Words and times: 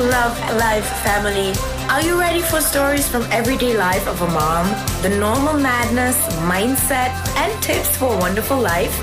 Love 0.00 0.38
Life 0.54 0.86
family. 1.02 1.52
Are 1.90 2.00
you 2.00 2.20
ready 2.20 2.40
for 2.40 2.60
stories 2.60 3.08
from 3.08 3.24
everyday 3.32 3.76
life 3.76 4.06
of 4.06 4.22
a 4.22 4.28
mom? 4.28 4.68
The 5.02 5.08
normal 5.08 5.54
madness, 5.54 6.16
mindset, 6.46 7.10
and 7.36 7.62
tips 7.64 7.96
for 7.96 8.14
a 8.14 8.18
wonderful 8.18 8.60
life? 8.60 8.94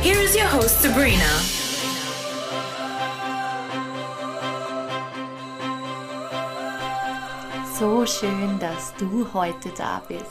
Here 0.00 0.18
is 0.18 0.34
your 0.34 0.46
host, 0.46 0.80
Sabrina. 0.80 1.28
So 7.78 8.06
schön, 8.06 8.58
dass 8.58 8.94
du 8.96 9.30
heute 9.34 9.68
da 9.76 10.00
bist. 10.08 10.24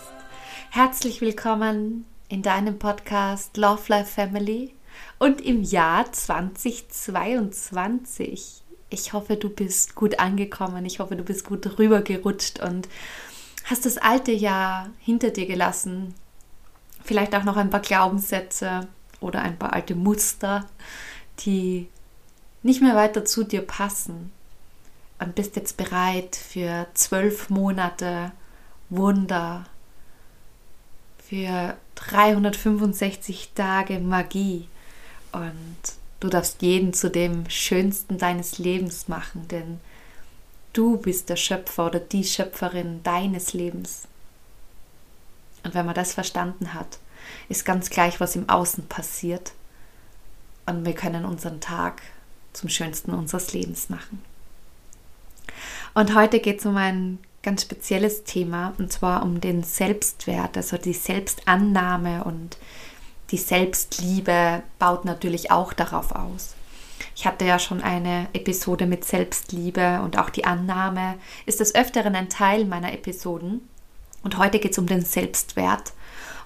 Herzlich 0.72 1.22
willkommen 1.22 2.06
in 2.28 2.42
deinem 2.42 2.80
Podcast 2.80 3.56
Love 3.56 3.84
Life 3.90 4.16
Family 4.16 4.74
und 5.20 5.42
im 5.42 5.62
Jahr 5.62 6.12
2022. 6.12 8.64
Ich 8.90 9.14
hoffe, 9.14 9.36
du 9.36 9.50
bist 9.50 9.96
gut 9.96 10.20
angekommen. 10.20 10.86
Ich 10.86 11.00
hoffe, 11.00 11.16
du 11.16 11.24
bist 11.24 11.46
gut 11.46 11.78
rübergerutscht 11.78 12.60
und 12.60 12.88
hast 13.66 13.86
das 13.86 13.98
alte 13.98 14.32
Jahr 14.32 14.90
hinter 15.00 15.32
dir 15.32 15.46
gelassen. 15.46 16.14
Vielleicht 17.04 17.36
auch 17.36 17.44
noch 17.44 17.58
ein 17.58 17.70
paar 17.70 17.82
Glaubenssätze 17.82 18.88
oder 19.20 19.42
ein 19.42 19.58
paar 19.58 19.74
alte 19.74 19.96
Muster, 19.96 20.66
die 21.40 21.90
nicht 22.64 22.82
mehr 22.82 22.96
weiter 22.96 23.26
zu 23.26 23.44
dir 23.44 23.62
passen. 23.62 24.32
Und 25.20 25.36
bist 25.36 25.56
jetzt 25.56 25.78
bereit 25.78 26.36
für 26.36 26.88
zwölf 26.94 27.50
Monate 27.50 28.32
Wunder, 28.90 29.66
für 31.28 31.76
365 31.96 33.52
Tage 33.54 34.00
Magie. 34.00 34.70
Und 35.32 35.78
du 36.20 36.30
darfst 36.30 36.62
jeden 36.62 36.94
zu 36.94 37.10
dem 37.10 37.50
Schönsten 37.50 38.18
deines 38.18 38.58
Lebens 38.58 39.08
machen, 39.08 39.48
denn 39.48 39.80
du 40.74 40.98
bist 40.98 41.30
der 41.30 41.36
Schöpfer 41.36 41.88
oder 41.88 42.00
die 42.00 42.24
Schöpferin 42.24 43.02
deines 43.04 43.54
Lebens. 43.54 44.08
Und 45.64 45.74
wenn 45.74 45.86
man 45.86 45.96
das 45.96 46.14
verstanden 46.14 46.74
hat, 46.74 47.00
ist 47.50 47.66
ganz 47.66 47.90
gleich, 47.90 48.20
was 48.20 48.36
im 48.36 48.48
Außen 48.50 48.88
passiert. 48.88 49.54
Und 50.66 50.86
wir 50.86 50.94
können 50.94 51.26
unseren 51.26 51.60
Tag 51.60 52.02
zum 52.54 52.70
Schönsten 52.70 53.12
unseres 53.12 53.54
Lebens 53.54 53.90
machen. 53.90 54.22
Und 55.94 56.16
heute 56.16 56.40
geht 56.40 56.60
es 56.60 56.66
um 56.66 56.78
ein 56.78 57.20
ganz 57.42 57.62
spezielles 57.62 58.24
Thema 58.24 58.74
und 58.78 58.92
zwar 58.92 59.24
um 59.24 59.40
den 59.40 59.64
Selbstwert, 59.64 60.58
also 60.58 60.78
die 60.78 60.94
Selbstannahme 60.94 62.24
und 62.24 62.58
die 63.32 63.38
Selbstliebe 63.38 64.64
baut 64.80 65.06
natürlich 65.06 65.52
auch 65.52 65.74
darauf 65.74 66.14
aus. 66.14 66.56
Ich 67.16 67.26
hatte 67.26 67.46
ja 67.46 67.60
schon 67.60 67.82
eine 67.82 68.28
Episode 68.34 68.86
mit 68.86 69.04
Selbstliebe 69.04 70.02
und 70.04 70.18
auch 70.18 70.30
die 70.30 70.46
Annahme 70.46 71.16
ist 71.46 71.60
des 71.60 71.76
Öfteren 71.76 72.16
ein 72.16 72.30
Teil 72.30 72.66
meiner 72.66 72.94
Episoden. 72.94 73.68
Und 74.24 74.38
heute 74.38 74.60
geht 74.60 74.72
es 74.72 74.78
um 74.78 74.88
den 74.88 75.04
Selbstwert. 75.04 75.94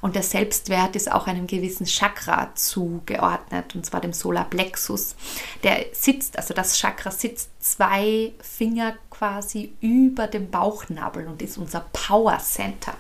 Und 0.01 0.15
der 0.15 0.23
Selbstwert 0.23 0.95
ist 0.95 1.11
auch 1.11 1.27
einem 1.27 1.45
gewissen 1.45 1.85
Chakra 1.85 2.55
zugeordnet, 2.55 3.75
und 3.75 3.85
zwar 3.85 4.01
dem 4.01 4.13
Solarplexus. 4.13 5.15
Der 5.63 5.85
sitzt, 5.91 6.37
also 6.37 6.53
das 6.55 6.77
Chakra 6.79 7.11
sitzt 7.11 7.49
zwei 7.59 8.33
Finger 8.39 8.95
quasi 9.11 9.73
über 9.79 10.25
dem 10.25 10.49
Bauchnabel 10.49 11.27
und 11.27 11.41
ist 11.41 11.57
unser 11.57 11.85
Power 11.93 12.39
Center. 12.39 12.95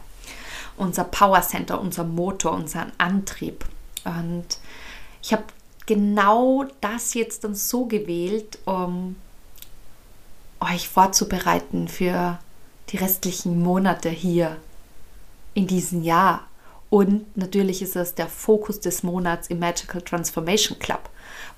Unser 0.81 1.03
Power 1.03 1.41
Center, 1.43 1.79
unser 1.79 2.03
Motor, 2.03 2.53
unser 2.53 2.87
Antrieb. 2.97 3.65
Und 4.03 4.45
ich 5.21 5.31
habe 5.31 5.43
genau 5.85 6.65
das 6.81 7.13
jetzt 7.13 7.43
dann 7.43 7.53
so 7.53 7.85
gewählt, 7.85 8.57
um 8.65 9.15
euch 10.59 10.89
vorzubereiten 10.89 11.87
für 11.87 12.39
die 12.89 12.97
restlichen 12.97 13.61
Monate 13.61 14.09
hier 14.09 14.57
in 15.53 15.67
diesem 15.67 16.01
Jahr. 16.01 16.47
Und 16.89 17.37
natürlich 17.37 17.83
ist 17.83 17.95
es 17.95 18.15
der 18.15 18.27
Fokus 18.27 18.79
des 18.79 19.03
Monats 19.03 19.49
im 19.49 19.59
Magical 19.59 20.01
Transformation 20.01 20.79
Club, 20.79 21.09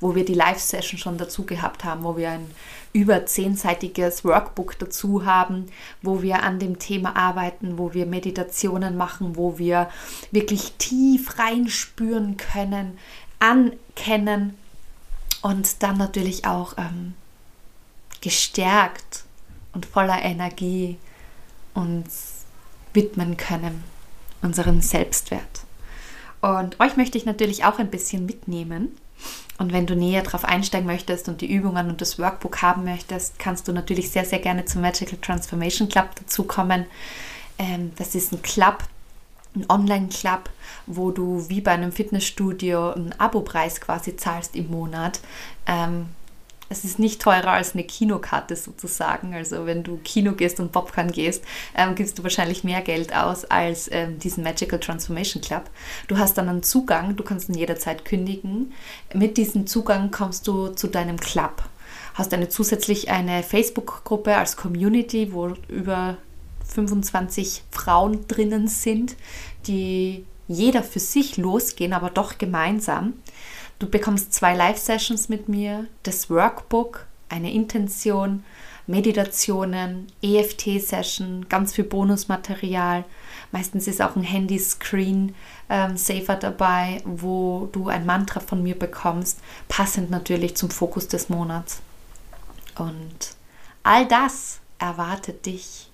wo 0.04 0.16
wir 0.16 0.26
die 0.26 0.34
Live-Session 0.34 1.00
schon 1.00 1.18
dazu 1.18 1.46
gehabt 1.46 1.84
haben, 1.84 2.04
wo 2.04 2.18
wir 2.18 2.32
ein 2.32 2.52
über 2.94 3.26
zehnseitiges 3.26 4.24
Workbook 4.24 4.78
dazu 4.78 5.26
haben, 5.26 5.66
wo 6.02 6.22
wir 6.22 6.44
an 6.44 6.60
dem 6.60 6.78
Thema 6.78 7.16
arbeiten, 7.16 7.78
wo 7.78 7.94
wir 7.94 8.06
Meditationen 8.06 8.96
machen, 8.96 9.36
wo 9.36 9.58
wir 9.58 9.90
wirklich 10.32 10.74
tief 10.78 11.40
reinspüren 11.40 12.38
können, 12.38 13.00
ankennen 13.40 14.56
und 15.42 15.82
dann 15.82 15.98
natürlich 15.98 16.46
auch 16.46 16.78
ähm, 16.78 17.16
gestärkt 18.22 19.24
und 19.74 19.86
voller 19.86 20.22
Energie 20.22 20.98
uns 21.74 22.46
widmen 22.94 23.38
können 23.38 23.84
unseren 24.42 24.82
Selbstwert. 24.82 25.66
Und 26.42 26.80
euch 26.80 26.98
möchte 26.98 27.18
ich 27.18 27.26
natürlich 27.26 27.64
auch 27.64 27.80
ein 27.80 27.90
bisschen 27.90 28.26
mitnehmen. 28.26 28.96
Und 29.58 29.72
wenn 29.72 29.86
du 29.86 29.96
näher 29.96 30.24
darauf 30.24 30.46
einsteigen 30.46 30.88
möchtest 30.88 31.30
und 31.30 31.42
die 31.42 31.52
Übungen 31.52 31.90
und 31.90 32.02
das 32.02 32.18
Workbook 32.18 32.62
haben 32.62 32.84
möchtest, 32.84 33.38
kannst 33.40 33.68
du 33.68 33.72
natürlich 33.72 34.10
sehr, 34.10 34.26
sehr 34.26 34.40
gerne 34.40 34.66
zum 34.66 34.82
Magical 34.82 35.18
Transformation 35.22 35.90
Club 35.90 36.16
dazukommen. 36.16 36.86
Ähm, 37.60 37.92
das 37.98 38.16
ist 38.16 38.34
ein 38.34 38.42
Club, 38.42 38.80
ein 39.56 39.66
Online-Club, 39.70 40.50
wo 40.88 41.12
du 41.12 41.48
wie 41.50 41.62
bei 41.62 41.72
einem 41.72 41.92
Fitnessstudio 41.92 42.92
einen 42.92 43.14
Abo-Preis 43.20 43.80
quasi 43.80 44.16
zahlst 44.16 44.56
im 44.56 44.72
Monat. 44.72 45.20
Ähm, 45.68 46.08
es 46.70 46.84
ist 46.84 47.00
nicht 47.00 47.22
teurer 47.22 47.52
als 47.52 47.74
eine 47.74 47.84
Kinokarte 47.84 48.56
sozusagen. 48.56 49.34
Also 49.34 49.66
wenn 49.66 49.84
du 49.84 49.98
Kino 49.98 50.34
gehst 50.34 50.60
und 50.60 50.72
Popcorn 50.72 51.12
gehst, 51.12 51.44
ähm, 51.76 51.96
gibst 51.96 52.18
du 52.18 52.24
wahrscheinlich 52.24 52.64
mehr 52.64 52.82
Geld 52.82 53.16
aus 53.16 53.46
als 53.46 53.90
ähm, 53.92 54.20
diesen 54.20 54.44
Magical 54.44 54.80
Transformation 54.80 55.42
Club. 55.42 55.70
Du 56.08 56.18
hast 56.18 56.38
dann 56.38 56.50
einen 56.50 56.64
Zugang, 56.64 57.16
du 57.16 57.24
kannst 57.24 57.50
ihn 57.50 57.56
jederzeit 57.56 58.06
kündigen. 58.06 58.74
Mit 59.14 59.38
diesem 59.38 59.68
Zugang 59.68 60.12
kommst 60.12 60.48
du 60.48 60.70
zu 60.70 60.88
deinem 60.88 61.20
Club. 61.20 61.64
Hast 62.14 62.34
eine 62.34 62.50
zusätzlich 62.50 63.10
eine 63.10 63.44
Facebook-Gruppe 63.44 64.36
als 64.36 64.56
Community, 64.56 65.34
wo 65.34 65.54
über 65.68 66.18
25 66.68 67.64
Frauen 67.72 68.28
drinnen 68.28 68.68
sind, 68.68 69.16
die 69.68 70.26
jeder 70.48 70.84
für 70.84 71.00
sich 71.00 71.38
losgehen, 71.38 71.94
aber 71.94 72.10
doch 72.10 72.38
gemeinsam. 72.38 73.14
Du 73.80 73.90
bekommst 73.90 74.34
zwei 74.34 74.56
Live-Sessions 74.56 75.30
mit 75.30 75.50
mir, 75.50 75.88
das 76.04 76.30
Workbook, 76.30 77.08
eine 77.30 77.52
Intention, 77.52 78.44
Meditationen, 78.86 80.08
EFT-Session, 80.22 81.48
ganz 81.48 81.74
viel 81.74 81.86
Bonusmaterial. 81.86 83.06
Meistens 83.52 83.88
ist 83.88 84.02
auch 84.02 84.16
ein 84.16 84.24
Handy-Screen-Saver 84.24 86.34
ähm, 86.34 86.40
dabei, 86.40 87.02
wo 87.06 87.70
du 87.72 87.88
ein 87.88 88.06
Mantra 88.06 88.40
von 88.40 88.62
mir 88.62 88.78
bekommst, 88.78 89.40
passend 89.70 90.12
natürlich 90.12 90.56
zum 90.56 90.70
Fokus 90.70 91.08
des 91.08 91.30
Monats. 91.30 91.82
Und 92.78 93.36
all 93.84 94.08
das 94.08 94.60
erwartet 94.80 95.46
dich 95.46 95.90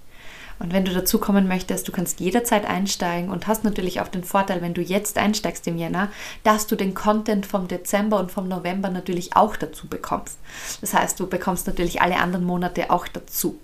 und 0.59 0.73
wenn 0.73 0.85
du 0.85 0.93
dazu 0.93 1.19
kommen 1.19 1.47
möchtest, 1.47 1.87
du 1.87 1.91
kannst 1.91 2.19
jederzeit 2.19 2.65
einsteigen 2.65 3.29
und 3.29 3.47
hast 3.47 3.63
natürlich 3.63 4.01
auch 4.01 4.09
den 4.09 4.23
Vorteil, 4.23 4.61
wenn 4.61 4.73
du 4.73 4.81
jetzt 4.81 5.17
einsteigst 5.17 5.65
im 5.67 5.77
Jänner, 5.77 6.09
dass 6.43 6.67
du 6.67 6.75
den 6.75 6.93
Content 6.93 7.45
vom 7.45 7.67
Dezember 7.67 8.19
und 8.19 8.31
vom 8.31 8.47
November 8.47 8.89
natürlich 8.89 9.35
auch 9.35 9.55
dazu 9.55 9.87
bekommst. 9.87 10.37
Das 10.81 10.93
heißt, 10.93 11.19
du 11.19 11.27
bekommst 11.27 11.67
natürlich 11.67 12.01
alle 12.01 12.17
anderen 12.17 12.45
Monate 12.45 12.91
auch 12.91 13.07
dazu. 13.07 13.59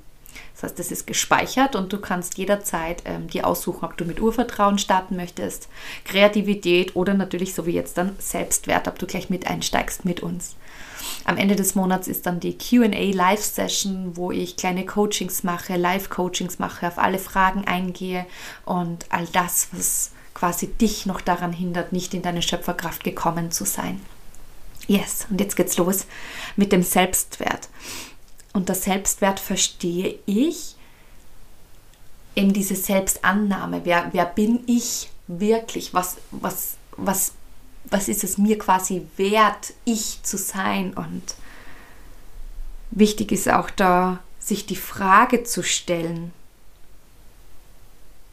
Das 0.55 0.63
heißt, 0.63 0.79
es 0.79 0.91
ist 0.91 1.05
gespeichert 1.05 1.75
und 1.75 1.91
du 1.91 1.99
kannst 1.99 2.37
jederzeit 2.37 3.03
ähm, 3.05 3.27
dir 3.27 3.45
aussuchen, 3.45 3.83
ob 3.83 3.97
du 3.97 4.05
mit 4.05 4.21
Urvertrauen 4.21 4.77
starten 4.77 5.17
möchtest, 5.17 5.67
Kreativität 6.05 6.95
oder 6.95 7.13
natürlich 7.13 7.53
so 7.53 7.65
wie 7.65 7.73
jetzt 7.73 7.97
dann 7.97 8.15
Selbstwert, 8.19 8.87
ob 8.87 8.97
du 8.97 9.05
gleich 9.05 9.29
mit 9.29 9.47
einsteigst 9.47 10.05
mit 10.05 10.21
uns. 10.21 10.55
Am 11.25 11.37
Ende 11.37 11.55
des 11.55 11.75
Monats 11.75 12.07
ist 12.07 12.25
dann 12.25 12.39
die 12.39 12.57
QA 12.57 12.87
Live 12.87 13.43
Session, 13.43 14.15
wo 14.15 14.31
ich 14.31 14.55
kleine 14.55 14.85
Coachings 14.85 15.43
mache, 15.43 15.75
Live-Coachings 15.75 16.57
mache, 16.57 16.87
auf 16.87 16.97
alle 16.97 17.19
Fragen 17.19 17.65
eingehe 17.65 18.25
und 18.63 19.05
all 19.09 19.27
das, 19.33 19.67
was 19.71 20.11
quasi 20.33 20.67
dich 20.67 21.05
noch 21.05 21.21
daran 21.21 21.53
hindert, 21.53 21.91
nicht 21.91 22.13
in 22.13 22.21
deine 22.21 22.41
Schöpferkraft 22.41 23.03
gekommen 23.03 23.51
zu 23.51 23.65
sein. 23.65 24.01
Yes, 24.87 25.27
und 25.29 25.39
jetzt 25.39 25.55
geht's 25.55 25.77
los 25.77 26.05
mit 26.55 26.71
dem 26.71 26.83
Selbstwert. 26.83 27.69
Und 28.55 28.69
das 28.69 28.85
Selbstwert 28.85 29.39
verstehe 29.39 30.17
ich 30.25 30.75
in 32.33 32.53
diese 32.53 32.75
Selbstannahme. 32.75 33.81
Wer, 33.83 34.09
wer 34.13 34.25
bin 34.25 34.63
ich 34.65 35.11
wirklich? 35.27 35.93
Was, 35.93 36.17
was, 36.31 36.77
was 36.97 37.33
was 37.89 38.07
ist 38.07 38.23
es 38.23 38.37
mir 38.37 38.57
quasi 38.57 39.03
wert, 39.17 39.73
ich 39.83 40.21
zu 40.23 40.37
sein? 40.37 40.93
Und 40.93 41.35
wichtig 42.91 43.31
ist 43.31 43.49
auch 43.49 43.69
da, 43.69 44.19
sich 44.39 44.65
die 44.65 44.75
Frage 44.75 45.43
zu 45.43 45.63
stellen, 45.63 46.33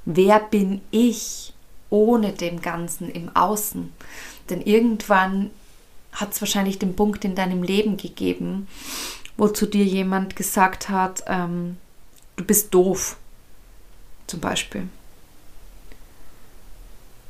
wer 0.04 0.40
bin 0.40 0.80
ich 0.90 1.52
ohne 1.90 2.32
dem 2.32 2.60
Ganzen 2.60 3.10
im 3.10 3.34
Außen? 3.34 3.92
Denn 4.50 4.62
irgendwann 4.62 5.50
hat 6.12 6.32
es 6.32 6.40
wahrscheinlich 6.40 6.78
den 6.78 6.96
Punkt 6.96 7.24
in 7.24 7.34
deinem 7.34 7.62
Leben 7.62 7.96
gegeben, 7.96 8.68
wo 9.42 9.48
zu 9.48 9.66
dir 9.66 9.84
jemand 9.84 10.36
gesagt 10.36 10.88
hat, 10.88 11.24
ähm, 11.26 11.76
du 12.36 12.44
bist 12.44 12.72
doof, 12.72 13.16
zum 14.28 14.38
Beispiel. 14.38 14.88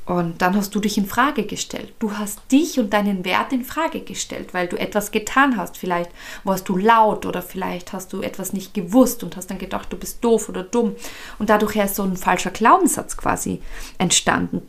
Und 0.05 0.39
dann 0.43 0.55
hast 0.55 0.75
du 0.75 0.79
dich 0.79 0.95
in 0.99 1.07
Frage 1.07 1.47
gestellt. 1.47 1.91
Du 1.97 2.15
hast 2.15 2.39
dich 2.51 2.77
und 2.77 2.93
deinen 2.93 3.25
Wert 3.25 3.51
in 3.51 3.65
Frage 3.65 4.01
gestellt, 4.01 4.53
weil 4.53 4.67
du 4.67 4.77
etwas 4.77 5.09
getan 5.09 5.57
hast. 5.57 5.75
Vielleicht 5.75 6.11
warst 6.43 6.69
du 6.69 6.77
laut 6.77 7.25
oder 7.25 7.41
vielleicht 7.41 7.93
hast 7.93 8.13
du 8.13 8.21
etwas 8.21 8.53
nicht 8.53 8.75
gewusst 8.75 9.23
und 9.23 9.35
hast 9.35 9.49
dann 9.49 9.57
gedacht, 9.57 9.91
du 9.91 9.97
bist 9.97 10.23
doof 10.23 10.49
oder 10.49 10.61
dumm. 10.61 10.95
Und 11.39 11.49
dadurch 11.49 11.77
ist 11.77 11.95
so 11.95 12.03
ein 12.03 12.15
falscher 12.15 12.51
Glaubenssatz 12.51 13.17
quasi 13.17 13.59
entstanden. 13.97 14.61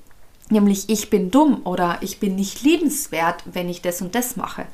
Nämlich 0.49 0.88
ich 0.88 1.11
bin 1.11 1.31
dumm 1.31 1.61
oder 1.64 1.99
ich 2.00 2.20
bin 2.20 2.37
nicht 2.37 2.62
liebenswert, 2.62 3.43
wenn 3.44 3.69
ich 3.69 3.82
das 3.82 4.00
und 4.00 4.14
das 4.14 4.37
mache. 4.37 4.64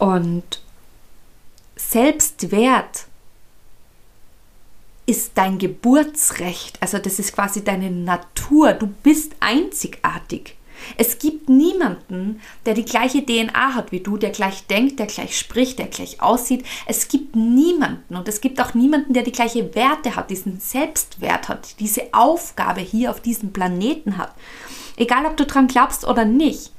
Und 0.00 0.62
Selbstwert 1.76 3.06
ist 5.06 5.32
dein 5.34 5.58
Geburtsrecht, 5.58 6.80
also 6.80 6.98
das 6.98 7.18
ist 7.18 7.34
quasi 7.34 7.64
deine 7.64 7.90
Natur, 7.90 8.72
du 8.72 8.86
bist 8.86 9.32
einzigartig. 9.40 10.56
Es 10.96 11.18
gibt 11.18 11.48
niemanden, 11.48 12.40
der 12.66 12.74
die 12.74 12.84
gleiche 12.84 13.24
DNA 13.24 13.74
hat 13.74 13.92
wie 13.92 14.00
du, 14.00 14.16
der 14.16 14.30
gleich 14.30 14.66
denkt, 14.66 14.98
der 14.98 15.06
gleich 15.06 15.38
spricht, 15.38 15.78
der 15.78 15.86
gleich 15.86 16.20
aussieht. 16.20 16.64
Es 16.86 17.08
gibt 17.08 17.36
niemanden 17.36 18.16
und 18.16 18.28
es 18.28 18.40
gibt 18.40 18.60
auch 18.60 18.74
niemanden, 18.74 19.12
der 19.12 19.22
die 19.22 19.32
gleiche 19.32 19.74
Werte 19.74 20.16
hat, 20.16 20.30
diesen 20.30 20.60
Selbstwert 20.60 21.48
hat, 21.48 21.78
diese 21.80 22.12
Aufgabe 22.12 22.80
hier 22.80 23.10
auf 23.10 23.20
diesem 23.20 23.52
Planeten 23.52 24.18
hat. 24.18 24.34
Egal, 24.96 25.26
ob 25.26 25.36
du 25.36 25.46
dran 25.46 25.68
glaubst 25.68 26.04
oder 26.06 26.24
nicht, 26.24 26.72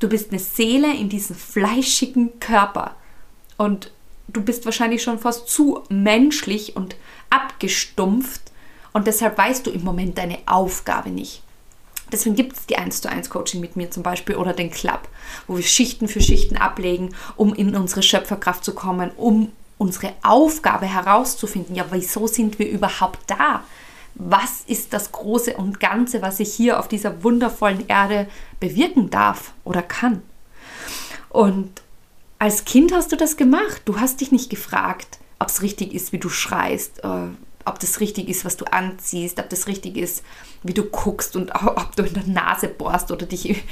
du 0.00 0.08
bist 0.08 0.30
eine 0.30 0.40
Seele 0.40 0.94
in 0.94 1.08
diesem 1.08 1.36
fleischigen 1.36 2.40
Körper 2.40 2.96
und 3.56 3.92
du 4.28 4.42
bist 4.42 4.64
wahrscheinlich 4.64 5.02
schon 5.02 5.18
fast 5.18 5.48
zu 5.48 5.82
menschlich 5.88 6.76
und 6.76 6.96
abgestumpft 7.30 8.42
und 8.92 9.06
deshalb 9.06 9.38
weißt 9.38 9.66
du 9.66 9.70
im 9.70 9.84
Moment 9.84 10.18
deine 10.18 10.38
Aufgabe 10.46 11.10
nicht. 11.10 11.42
Deswegen 12.10 12.36
gibt 12.36 12.56
es 12.58 12.66
die 12.66 12.76
1 12.76 13.00
zu 13.00 13.08
1 13.08 13.30
Coaching 13.30 13.60
mit 13.60 13.74
mir 13.74 13.90
zum 13.90 14.02
Beispiel 14.02 14.36
oder 14.36 14.52
den 14.52 14.70
Club, 14.70 15.08
wo 15.46 15.56
wir 15.56 15.62
Schichten 15.62 16.08
für 16.08 16.20
Schichten 16.20 16.58
ablegen, 16.58 17.14
um 17.36 17.54
in 17.54 17.74
unsere 17.74 18.02
Schöpferkraft 18.02 18.64
zu 18.64 18.74
kommen, 18.74 19.10
um 19.16 19.50
unsere 19.78 20.12
Aufgabe 20.22 20.86
herauszufinden. 20.86 21.74
Ja, 21.74 21.86
wieso 21.90 22.26
sind 22.26 22.58
wir 22.58 22.68
überhaupt 22.68 23.18
da? 23.28 23.64
Was 24.14 24.60
ist 24.66 24.92
das 24.92 25.10
Große 25.10 25.56
und 25.56 25.80
Ganze, 25.80 26.20
was 26.20 26.38
ich 26.38 26.52
hier 26.52 26.78
auf 26.78 26.86
dieser 26.86 27.24
wundervollen 27.24 27.88
Erde 27.88 28.28
bewirken 28.60 29.08
darf 29.08 29.54
oder 29.64 29.82
kann? 29.82 30.22
Und 31.30 31.80
als 32.42 32.64
Kind 32.64 32.92
hast 32.92 33.12
du 33.12 33.16
das 33.16 33.36
gemacht. 33.36 33.82
Du 33.84 34.00
hast 34.00 34.20
dich 34.20 34.32
nicht 34.32 34.50
gefragt, 34.50 35.20
ob 35.38 35.46
es 35.46 35.62
richtig 35.62 35.94
ist, 35.94 36.10
wie 36.10 36.18
du 36.18 36.28
schreist, 36.28 37.04
äh, 37.04 37.28
ob 37.64 37.78
das 37.78 38.00
richtig 38.00 38.28
ist, 38.28 38.44
was 38.44 38.56
du 38.56 38.64
anziehst, 38.64 39.38
ob 39.38 39.48
das 39.48 39.68
richtig 39.68 39.96
ist, 39.96 40.24
wie 40.64 40.74
du 40.74 40.82
guckst 40.82 41.36
und 41.36 41.54
ob 41.54 41.94
du 41.94 42.02
in 42.02 42.14
der 42.14 42.26
Nase 42.26 42.66
bohrst 42.66 43.12
oder 43.12 43.26
dich 43.26 43.62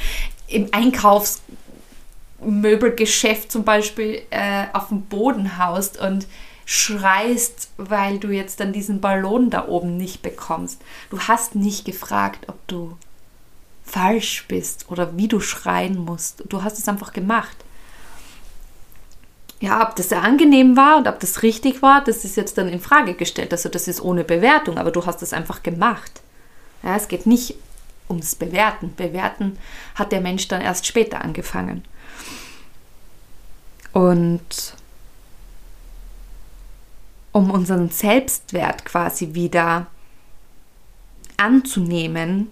im 0.46 0.68
Einkaufsmöbelgeschäft 0.70 3.50
zum 3.50 3.64
Beispiel 3.64 4.22
äh, 4.30 4.66
auf 4.72 4.86
dem 4.86 5.02
Boden 5.02 5.58
haust 5.58 5.98
und 5.98 6.28
schreist, 6.64 7.70
weil 7.76 8.20
du 8.20 8.28
jetzt 8.28 8.60
dann 8.60 8.72
diesen 8.72 9.00
Ballon 9.00 9.50
da 9.50 9.66
oben 9.66 9.96
nicht 9.96 10.22
bekommst. 10.22 10.80
Du 11.10 11.18
hast 11.18 11.56
nicht 11.56 11.86
gefragt, 11.86 12.46
ob 12.46 12.68
du 12.68 12.96
falsch 13.82 14.44
bist 14.46 14.88
oder 14.88 15.16
wie 15.16 15.26
du 15.26 15.40
schreien 15.40 15.98
musst. 15.98 16.44
Du 16.48 16.62
hast 16.62 16.78
es 16.78 16.86
einfach 16.86 17.12
gemacht 17.12 17.56
ja, 19.60 19.86
ob 19.86 19.94
das 19.94 20.08
sehr 20.08 20.22
angenehm 20.22 20.76
war 20.76 20.96
und 20.96 21.06
ob 21.06 21.20
das 21.20 21.42
richtig 21.42 21.82
war, 21.82 22.02
das 22.02 22.24
ist 22.24 22.36
jetzt 22.36 22.56
dann 22.56 22.68
in 22.68 22.80
Frage 22.80 23.14
gestellt. 23.14 23.52
Also 23.52 23.68
das 23.68 23.88
ist 23.88 24.00
ohne 24.00 24.24
Bewertung, 24.24 24.78
aber 24.78 24.90
du 24.90 25.04
hast 25.04 25.22
es 25.22 25.34
einfach 25.34 25.62
gemacht. 25.62 26.22
Ja, 26.82 26.96
es 26.96 27.08
geht 27.08 27.26
nicht 27.26 27.56
ums 28.08 28.34
Bewerten. 28.34 28.94
Bewerten 28.96 29.58
hat 29.94 30.12
der 30.12 30.22
Mensch 30.22 30.48
dann 30.48 30.62
erst 30.62 30.86
später 30.86 31.22
angefangen. 31.22 31.84
Und 33.92 34.74
um 37.32 37.50
unseren 37.50 37.90
Selbstwert 37.90 38.86
quasi 38.86 39.34
wieder 39.34 39.86
anzunehmen, 41.36 42.50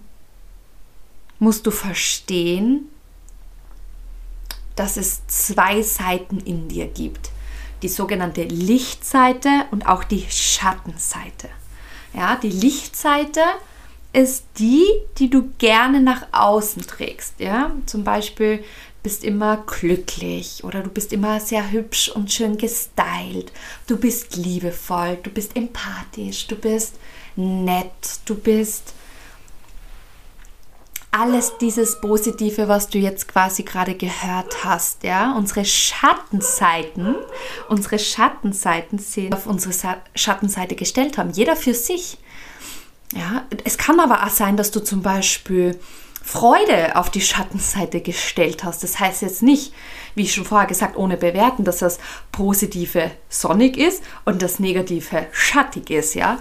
musst 1.39 1.65
du 1.65 1.71
verstehen, 1.71 2.89
dass 4.79 4.95
es 4.95 5.27
zwei 5.27 5.81
Seiten 5.81 6.39
in 6.39 6.69
dir 6.69 6.87
gibt. 6.87 7.31
Die 7.81 7.89
sogenannte 7.89 8.43
Lichtseite 8.43 9.65
und 9.71 9.85
auch 9.85 10.05
die 10.05 10.25
Schattenseite. 10.29 11.49
Ja, 12.13 12.37
die 12.37 12.49
Lichtseite 12.49 13.41
ist 14.13 14.45
die, 14.57 14.85
die 15.17 15.29
du 15.29 15.49
gerne 15.57 15.99
nach 15.99 16.27
außen 16.31 16.87
trägst. 16.87 17.35
Ja, 17.39 17.71
zum 17.87 18.05
Beispiel 18.05 18.63
bist 19.03 19.25
immer 19.25 19.57
glücklich 19.67 20.63
oder 20.63 20.81
du 20.81 20.89
bist 20.89 21.11
immer 21.11 21.41
sehr 21.41 21.71
hübsch 21.71 22.07
und 22.07 22.31
schön 22.31 22.57
gestylt. 22.57 23.51
Du 23.85 23.97
bist 23.97 24.37
liebevoll, 24.37 25.17
du 25.21 25.29
bist 25.29 25.57
empathisch, 25.57 26.47
du 26.47 26.55
bist 26.55 26.95
nett, 27.35 28.19
du 28.25 28.35
bist 28.35 28.93
alles 31.11 31.57
dieses 31.59 31.99
Positive, 32.01 32.67
was 32.67 32.89
du 32.89 32.99
jetzt 32.99 33.27
quasi 33.27 33.63
gerade 33.63 33.95
gehört 33.95 34.63
hast, 34.63 35.03
ja, 35.03 35.33
unsere 35.35 35.65
Schattenseiten, 35.65 37.15
unsere 37.67 37.97
Schattenseiten 37.97 38.99
sind 38.99 39.33
auf 39.33 39.47
unsere 39.47 39.73
Schattenseite 40.15 40.75
gestellt 40.75 41.17
haben, 41.17 41.31
jeder 41.31 41.55
für 41.55 41.73
sich. 41.73 42.17
Ja, 43.15 43.43
es 43.63 43.79
kann 43.79 43.99
aber 43.99 44.23
auch 44.23 44.29
sein, 44.29 44.55
dass 44.55 44.69
du 44.69 44.81
zum 44.81 45.01
Beispiel 45.01 45.79
Freude 46.23 46.95
auf 46.95 47.09
die 47.09 47.21
Schattenseite 47.21 48.01
gestellt 48.01 48.63
hast. 48.63 48.83
Das 48.83 48.99
heißt 48.99 49.23
jetzt 49.23 49.41
nicht, 49.41 49.73
wie 50.13 50.23
ich 50.23 50.33
schon 50.35 50.45
vorher 50.45 50.67
gesagt, 50.67 50.95
ohne 50.95 51.17
bewerten, 51.17 51.63
dass 51.63 51.79
das 51.79 51.97
Positive 52.31 53.09
sonnig 53.29 53.77
ist 53.77 54.03
und 54.25 54.43
das 54.43 54.59
Negative 54.59 55.25
schattig 55.31 55.89
ist, 55.89 56.13
ja. 56.13 56.37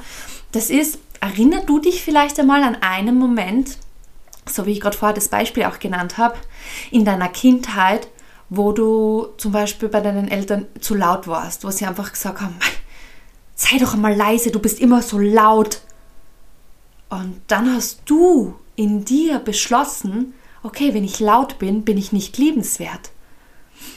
Das 0.53 0.69
ist, 0.69 0.99
erinner 1.20 1.65
du 1.65 1.79
dich 1.79 2.03
vielleicht 2.03 2.38
einmal 2.38 2.65
an 2.65 2.76
einen 2.82 3.17
Moment, 3.19 3.79
so 4.49 4.67
wie 4.67 4.73
ich 4.73 4.81
gerade 4.81 4.97
vorher 4.97 5.15
das 5.15 5.29
Beispiel 5.29 5.65
auch 5.65 5.79
genannt 5.79 6.19
habe, 6.19 6.37
in 6.91 7.05
deiner 7.05 7.29
Kindheit, 7.29 8.09
wo 8.50 8.73
du 8.73 9.29
zum 9.37 9.53
Beispiel 9.53 9.89
bei 9.89 10.00
deinen 10.00 10.29
Eltern 10.29 10.67
zu 10.81 10.95
laut 10.95 11.27
warst, 11.27 11.65
wo 11.65 11.71
sie 11.71 11.87
einfach 11.87 12.12
gesagt 12.12 12.41
haben, 12.41 12.56
sei 13.55 13.79
doch 13.79 13.94
einmal 13.94 14.15
leise, 14.15 14.51
du 14.51 14.61
bist 14.61 14.81
immer 14.81 15.03
so 15.03 15.19
laut. 15.19 15.82
Und 17.08 17.41
dann 17.49 17.75
hast 17.75 18.03
du 18.06 18.55
in 18.77 19.05
dir 19.05 19.39
beschlossen, 19.39 20.34
okay, 20.63 20.94
wenn 20.94 21.05
ich 21.05 21.20
laut 21.20 21.58
bin, 21.58 21.82
bin 21.84 21.99
ich 21.99 22.13
nicht 22.13 22.39
liebenswert. 22.39 23.11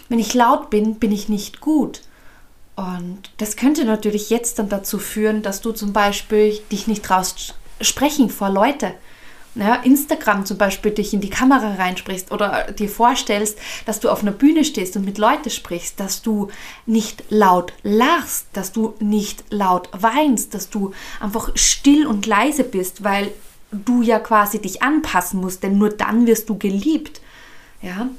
Wenn 0.10 0.20
ich 0.20 0.34
laut 0.34 0.70
bin, 0.70 0.96
bin 0.96 1.12
ich 1.12 1.30
nicht 1.30 1.62
gut. 1.62 2.02
Und 2.76 3.30
das 3.38 3.56
könnte 3.56 3.86
natürlich 3.86 4.30
jetzt 4.30 4.60
dann 4.60 4.70
dazu 4.70 4.98
führen, 4.98 5.42
dass 5.42 5.62
du 5.62 5.72
zum 5.72 5.94
Beispiel 5.94 6.60
dich 6.72 6.88
nicht 6.88 7.04
traust 7.04 7.56
sprechen 7.80 8.30
vor 8.30 8.50
Leute 8.50 8.94
ja, 9.56 9.76
Instagram 9.76 10.46
zum 10.46 10.58
Beispiel 10.58 10.92
dich 10.92 11.14
in 11.14 11.20
die 11.20 11.30
Kamera 11.30 11.76
reinsprichst 11.76 12.32
oder 12.32 12.72
dir 12.72 12.88
vorstellst, 12.88 13.58
dass 13.86 14.00
du 14.00 14.10
auf 14.10 14.22
einer 14.22 14.32
Bühne 14.32 14.64
stehst 14.64 14.96
und 14.96 15.04
mit 15.04 15.18
Leuten 15.18 15.50
sprichst, 15.50 16.00
dass 16.00 16.22
du 16.22 16.50
nicht 16.86 17.26
laut 17.30 17.74
lachst, 17.84 18.48
dass 18.54 18.72
du 18.72 18.94
nicht 19.00 19.44
laut 19.50 19.90
weinst, 19.92 20.54
dass 20.54 20.70
du 20.70 20.94
einfach 21.20 21.52
still 21.56 22.08
und 22.08 22.26
leise 22.26 22.64
bist, 22.64 23.04
weil 23.04 23.32
du 23.72 24.02
ja 24.02 24.20
quasi 24.20 24.60
dich 24.60 24.82
anpassen 24.82 25.42
musst, 25.42 25.64
denn 25.64 25.78
nur 25.78 25.90
dann 25.90 26.28
wirst 26.28 26.50
du 26.50 26.58
geliebt. 26.58 27.22
Ja, 27.82 28.10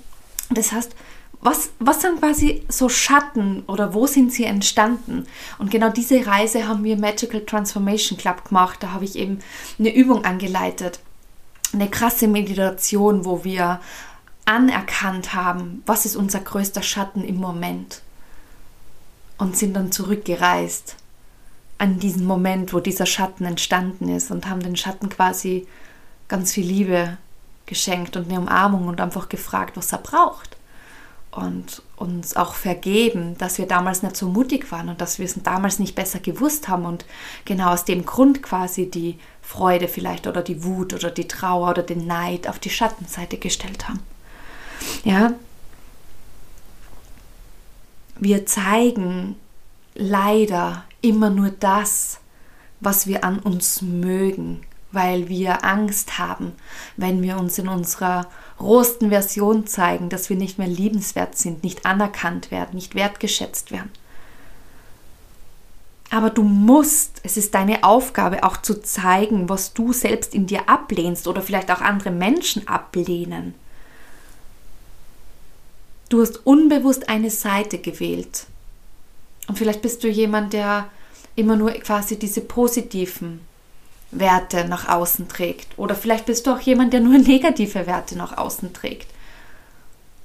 das 0.50 0.72
heißt, 0.72 0.94
was, 1.40 1.70
was 1.78 2.02
sind 2.02 2.20
quasi 2.20 2.62
so 2.68 2.88
Schatten 2.88 3.64
oder 3.66 3.94
wo 3.94 4.06
sind 4.06 4.32
sie 4.32 4.44
entstanden? 4.44 5.26
Und 5.58 5.70
genau 5.70 5.88
diese 5.88 6.26
Reise 6.26 6.68
haben 6.68 6.84
wir 6.84 6.96
Magical 6.96 7.44
Transformation 7.44 8.16
Club 8.18 8.44
gemacht. 8.44 8.78
Da 8.80 8.92
habe 8.92 9.04
ich 9.04 9.16
eben 9.16 9.40
eine 9.78 9.94
Übung 9.94 10.24
angeleitet 10.24 11.00
eine 11.72 11.88
krasse 11.88 12.28
Meditation, 12.28 13.24
wo 13.24 13.44
wir 13.44 13.80
anerkannt 14.44 15.34
haben, 15.34 15.82
was 15.86 16.04
ist 16.04 16.16
unser 16.16 16.40
größter 16.40 16.82
Schatten 16.82 17.24
im 17.24 17.36
Moment? 17.36 18.02
Und 19.38 19.56
sind 19.56 19.74
dann 19.74 19.92
zurückgereist 19.92 20.96
an 21.78 21.98
diesen 21.98 22.26
Moment, 22.26 22.72
wo 22.72 22.80
dieser 22.80 23.06
Schatten 23.06 23.44
entstanden 23.44 24.08
ist 24.08 24.30
und 24.30 24.48
haben 24.48 24.60
den 24.60 24.76
Schatten 24.76 25.08
quasi 25.08 25.66
ganz 26.28 26.52
viel 26.52 26.66
Liebe 26.66 27.18
geschenkt 27.66 28.16
und 28.16 28.28
eine 28.28 28.40
Umarmung 28.40 28.86
und 28.86 29.00
einfach 29.00 29.28
gefragt, 29.28 29.76
was 29.76 29.92
er 29.92 29.98
braucht. 29.98 30.56
Und 31.32 31.82
uns 31.96 32.36
auch 32.36 32.54
vergeben, 32.54 33.38
dass 33.38 33.56
wir 33.56 33.66
damals 33.66 34.02
nicht 34.02 34.16
so 34.16 34.28
mutig 34.28 34.70
waren 34.70 34.90
und 34.90 35.00
dass 35.00 35.18
wir 35.18 35.24
es 35.24 35.34
damals 35.42 35.78
nicht 35.78 35.94
besser 35.94 36.20
gewusst 36.20 36.68
haben 36.68 36.84
und 36.84 37.06
genau 37.46 37.72
aus 37.72 37.84
dem 37.84 38.04
Grund 38.04 38.42
quasi 38.42 38.90
die 38.90 39.18
Freude 39.52 39.86
vielleicht 39.86 40.26
oder 40.26 40.40
die 40.40 40.64
Wut 40.64 40.94
oder 40.94 41.10
die 41.10 41.28
Trauer 41.28 41.70
oder 41.70 41.82
den 41.82 42.06
Neid 42.06 42.48
auf 42.48 42.58
die 42.58 42.70
Schattenseite 42.70 43.36
gestellt 43.36 43.86
haben. 43.86 44.00
Ja, 45.04 45.34
wir 48.18 48.46
zeigen 48.46 49.36
leider 49.94 50.84
immer 51.02 51.28
nur 51.28 51.50
das, 51.50 52.20
was 52.80 53.06
wir 53.06 53.24
an 53.24 53.40
uns 53.40 53.82
mögen, 53.82 54.62
weil 54.90 55.28
wir 55.28 55.64
Angst 55.66 56.18
haben, 56.18 56.52
wenn 56.96 57.22
wir 57.22 57.36
uns 57.36 57.58
in 57.58 57.68
unserer 57.68 58.28
rosten 58.58 59.10
Version 59.10 59.66
zeigen, 59.66 60.08
dass 60.08 60.30
wir 60.30 60.36
nicht 60.36 60.56
mehr 60.56 60.68
liebenswert 60.68 61.36
sind, 61.36 61.62
nicht 61.62 61.84
anerkannt 61.84 62.50
werden, 62.50 62.74
nicht 62.74 62.94
wertgeschätzt 62.94 63.70
werden. 63.70 63.90
Aber 66.12 66.28
du 66.28 66.42
musst, 66.42 67.22
es 67.22 67.38
ist 67.38 67.54
deine 67.54 67.84
Aufgabe 67.84 68.44
auch 68.44 68.58
zu 68.58 68.82
zeigen, 68.82 69.48
was 69.48 69.72
du 69.72 69.94
selbst 69.94 70.34
in 70.34 70.46
dir 70.46 70.68
ablehnst 70.68 71.26
oder 71.26 71.40
vielleicht 71.40 71.70
auch 71.70 71.80
andere 71.80 72.10
Menschen 72.10 72.68
ablehnen. 72.68 73.54
Du 76.10 76.20
hast 76.20 76.46
unbewusst 76.46 77.08
eine 77.08 77.30
Seite 77.30 77.78
gewählt. 77.78 78.44
Und 79.48 79.56
vielleicht 79.56 79.80
bist 79.80 80.04
du 80.04 80.08
jemand, 80.08 80.52
der 80.52 80.90
immer 81.34 81.56
nur 81.56 81.70
quasi 81.70 82.18
diese 82.18 82.42
positiven 82.42 83.40
Werte 84.10 84.66
nach 84.66 84.90
außen 84.90 85.28
trägt. 85.28 85.78
Oder 85.78 85.94
vielleicht 85.94 86.26
bist 86.26 86.46
du 86.46 86.50
auch 86.50 86.60
jemand, 86.60 86.92
der 86.92 87.00
nur 87.00 87.16
negative 87.18 87.86
Werte 87.86 88.18
nach 88.18 88.36
außen 88.36 88.74
trägt. 88.74 89.06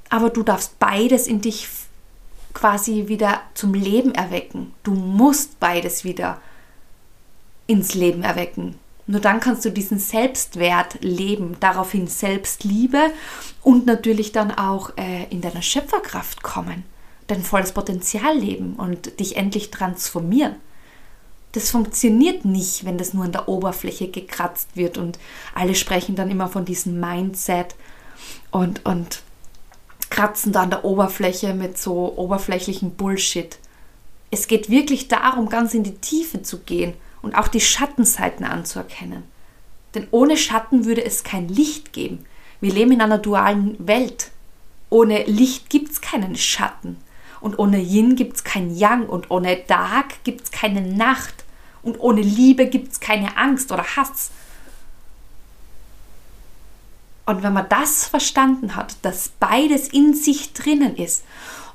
Aber 0.10 0.32
du 0.32 0.44
darfst 0.44 0.79
beides 0.79 1.27
in 1.27 1.39
dich 1.39 1.65
quasi 2.57 3.07
wieder 3.07 3.41
zum 3.53 3.75
Leben 3.75 4.15
erwecken. 4.15 4.73
Du 4.81 4.91
musst 4.95 5.59
beides 5.59 6.03
wieder 6.03 6.41
ins 7.67 7.93
Leben 7.93 8.23
erwecken. 8.23 8.79
Nur 9.05 9.21
dann 9.21 9.39
kannst 9.39 9.63
du 9.63 9.69
diesen 9.69 9.99
Selbstwert 9.99 10.97
leben, 11.01 11.57
daraufhin 11.59 12.07
Selbstliebe 12.07 13.11
und 13.61 13.85
natürlich 13.85 14.31
dann 14.31 14.49
auch 14.49 14.89
äh, 14.97 15.25
in 15.29 15.41
deiner 15.41 15.61
Schöpferkraft 15.61 16.41
kommen, 16.41 16.83
dein 17.27 17.43
volles 17.43 17.73
Potenzial 17.73 18.35
leben 18.35 18.73
und 18.73 19.19
dich 19.19 19.37
endlich 19.37 19.69
transformieren. 19.69 20.55
Das 21.51 21.69
funktioniert 21.69 22.43
nicht, 22.43 22.85
wenn 22.85 22.97
das 22.97 23.13
nur 23.13 23.25
an 23.25 23.31
der 23.33 23.47
Oberfläche 23.47 24.07
gekratzt 24.07 24.69
wird 24.75 24.97
und 24.97 25.19
alle 25.53 25.75
sprechen 25.75 26.15
dann 26.15 26.31
immer 26.31 26.47
von 26.49 26.65
diesem 26.65 26.99
Mindset 26.99 27.75
und, 28.49 28.83
und 28.83 29.21
kratzen 30.09 30.51
da 30.51 30.63
an 30.63 30.69
der 30.69 30.85
Oberfläche 30.85 31.53
mit 31.53 31.77
so 31.77 32.13
oberflächlichen 32.15 32.91
Bullshit. 32.91 33.57
Es 34.31 34.47
geht 34.47 34.69
wirklich 34.69 35.07
darum, 35.07 35.49
ganz 35.49 35.73
in 35.73 35.83
die 35.83 35.95
Tiefe 35.95 36.41
zu 36.41 36.59
gehen 36.59 36.93
und 37.21 37.35
auch 37.35 37.47
die 37.47 37.61
Schattenseiten 37.61 38.45
anzuerkennen. 38.45 39.23
Denn 39.95 40.07
ohne 40.11 40.37
Schatten 40.37 40.85
würde 40.85 41.03
es 41.03 41.23
kein 41.23 41.47
Licht 41.47 41.93
geben. 41.93 42.25
Wir 42.59 42.73
leben 42.73 42.91
in 42.91 43.01
einer 43.01 43.17
dualen 43.17 43.75
Welt. 43.79 44.31
Ohne 44.89 45.23
Licht 45.23 45.69
gibt 45.69 45.91
es 45.91 46.01
keinen 46.01 46.35
Schatten. 46.35 46.97
Und 47.39 47.59
ohne 47.59 47.79
Yin 47.79 48.15
gibt 48.15 48.37
es 48.37 48.43
kein 48.43 48.75
Yang. 48.75 49.07
Und 49.07 49.31
ohne 49.31 49.57
Dark 49.67 50.23
gibt 50.23 50.43
es 50.43 50.51
keine 50.51 50.81
Nacht. 50.81 51.45
Und 51.81 51.99
ohne 51.99 52.21
Liebe 52.21 52.67
gibt 52.67 52.91
es 52.91 52.99
keine 52.99 53.37
Angst 53.37 53.71
oder 53.71 53.83
Hass. 53.95 54.31
Und 57.27 57.43
wenn 57.43 57.51
man 57.51 57.67
das 57.67 58.07
verstanden 58.07 58.77
hat, 58.77 58.96
dass 59.01 59.27
beides 59.27 59.89
in 59.89 60.13
sich 60.13 60.53
drinnen 60.53 60.96
ist 60.96 61.25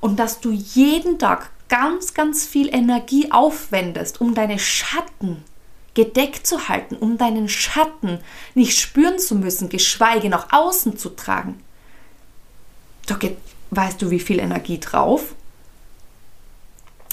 und 0.00 0.18
dass 0.18 0.40
du 0.40 0.50
jeden 0.50 1.18
Tag 1.18 1.50
ganz, 1.68 2.14
ganz 2.14 2.46
viel 2.46 2.74
Energie 2.74 3.30
aufwendest, 3.30 4.22
um 4.22 4.34
deine 4.34 4.58
Schatten 4.58 5.44
gedeckt 5.92 6.46
zu 6.46 6.70
halten, 6.70 6.96
um 6.96 7.18
deinen 7.18 7.50
Schatten 7.50 8.20
nicht 8.54 8.80
spüren 8.80 9.18
zu 9.18 9.34
müssen, 9.34 9.68
geschweige 9.68 10.30
nach 10.30 10.54
außen 10.54 10.96
zu 10.96 11.10
tragen. 11.10 11.60
Da 13.04 13.16
geht, 13.16 13.36
weißt 13.72 14.00
du, 14.00 14.10
wie 14.10 14.20
viel 14.20 14.38
Energie 14.38 14.80
drauf? 14.80 15.34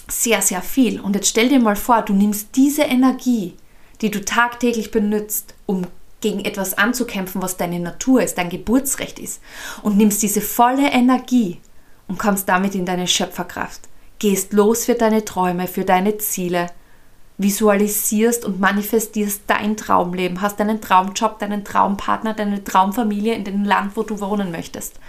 Sehr, 0.08 0.42
sehr 0.42 0.62
viel. 0.62 1.02
Und 1.02 1.14
jetzt 1.14 1.28
stell 1.28 1.50
dir 1.50 1.60
mal 1.60 1.76
vor, 1.76 2.04
du 2.04 2.14
nimmst 2.14 2.56
diese 2.56 2.84
Energie, 2.84 3.58
die 4.00 4.12
du 4.12 4.24
tagtäglich 4.24 4.92
benutzt, 4.92 5.56
um 5.66 5.86
gegen 6.22 6.44
etwas 6.44 6.78
anzukämpfen, 6.78 7.42
was 7.42 7.58
deine 7.58 7.80
Natur 7.80 8.22
ist, 8.22 8.38
dein 8.38 8.50
Geburtsrecht 8.50 9.20
ist, 9.20 9.42
und 9.82 9.98
nimmst 9.98 10.22
diese 10.22 10.42
volle 10.42 10.92
Energie 10.92 11.60
und 12.08 12.20
kommst 12.20 12.50
damit 12.50 12.76
in 12.76 12.86
deine 12.86 13.08
Schöpferkraft. 13.08 13.88
Gehst 14.20 14.52
los 14.54 14.86
für 14.86 14.96
deine 14.96 15.24
Träume, 15.24 15.68
für 15.68 15.86
deine 15.86 16.18
Ziele, 16.18 16.68
visualisierst 17.38 18.44
und 18.44 18.60
manifestierst 18.60 19.44
dein 19.48 19.78
Traumleben, 19.78 20.42
hast 20.42 20.60
deinen 20.60 20.82
Traumjob, 20.82 21.40
deinen 21.40 21.64
Traumpartner, 21.64 22.34
deine 22.34 22.64
Traumfamilie 22.64 23.34
in 23.34 23.46
dem 23.46 23.64
Land, 23.64 23.96
wo 23.96 24.04
du 24.04 24.20
wohnen 24.20 24.52
möchtest. 24.52 25.00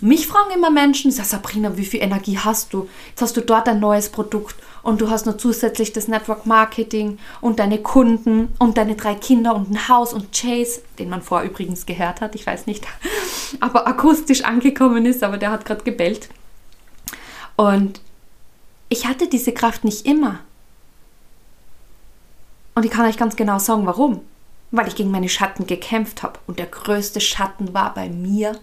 Mich 0.00 0.28
fragen 0.28 0.52
immer 0.54 0.70
Menschen, 0.70 1.10
sag 1.10 1.24
Sabrina, 1.24 1.76
wie 1.76 1.84
viel 1.84 2.02
Energie 2.02 2.38
hast 2.38 2.72
du? 2.72 2.88
Jetzt 3.08 3.22
hast 3.22 3.36
du 3.36 3.40
dort 3.40 3.68
ein 3.68 3.80
neues 3.80 4.10
Produkt 4.10 4.54
und 4.82 5.00
du 5.00 5.10
hast 5.10 5.26
noch 5.26 5.36
zusätzlich 5.36 5.92
das 5.92 6.06
Network 6.06 6.46
Marketing 6.46 7.18
und 7.40 7.58
deine 7.58 7.78
Kunden 7.78 8.54
und 8.58 8.78
deine 8.78 8.94
drei 8.94 9.14
Kinder 9.14 9.56
und 9.56 9.70
ein 9.70 9.88
Haus 9.88 10.12
und 10.12 10.32
Chase, 10.32 10.82
den 10.98 11.08
man 11.08 11.22
vorher 11.22 11.50
übrigens 11.50 11.84
gehört 11.84 12.20
hat, 12.20 12.36
ich 12.36 12.46
weiß 12.46 12.66
nicht, 12.66 12.86
aber 13.60 13.88
akustisch 13.88 14.44
angekommen 14.44 15.04
ist, 15.04 15.24
aber 15.24 15.36
der 15.36 15.50
hat 15.50 15.64
gerade 15.64 15.82
gebellt. 15.82 16.28
Und 17.56 18.00
ich 18.88 19.06
hatte 19.06 19.28
diese 19.28 19.52
Kraft 19.52 19.84
nicht 19.84 20.06
immer. 20.06 20.38
Und 22.74 22.84
ich 22.84 22.92
kann 22.92 23.06
euch 23.06 23.16
ganz 23.16 23.34
genau 23.34 23.58
sagen, 23.58 23.86
warum. 23.86 24.20
Weil 24.70 24.86
ich 24.86 24.94
gegen 24.94 25.10
meine 25.10 25.28
Schatten 25.28 25.66
gekämpft 25.66 26.22
habe. 26.22 26.38
Und 26.46 26.60
der 26.60 26.66
größte 26.66 27.20
Schatten 27.20 27.74
war 27.74 27.92
bei 27.92 28.08
mir. 28.08 28.60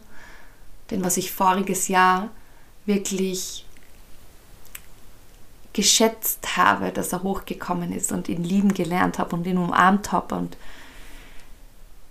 Denn 0.91 1.03
was 1.03 1.17
ich 1.17 1.31
voriges 1.31 1.87
Jahr 1.87 2.29
wirklich 2.85 3.65
geschätzt 5.73 6.55
habe, 6.55 6.91
dass 6.91 7.11
er 7.11 7.23
hochgekommen 7.23 7.91
ist 7.91 8.11
und 8.11 8.29
ihn 8.29 8.43
lieben 8.43 8.73
gelernt 8.73 9.19
habe 9.19 9.35
und 9.35 9.45
ihn 9.45 9.57
umarmt 9.57 10.11
habe 10.11 10.35
und 10.35 10.55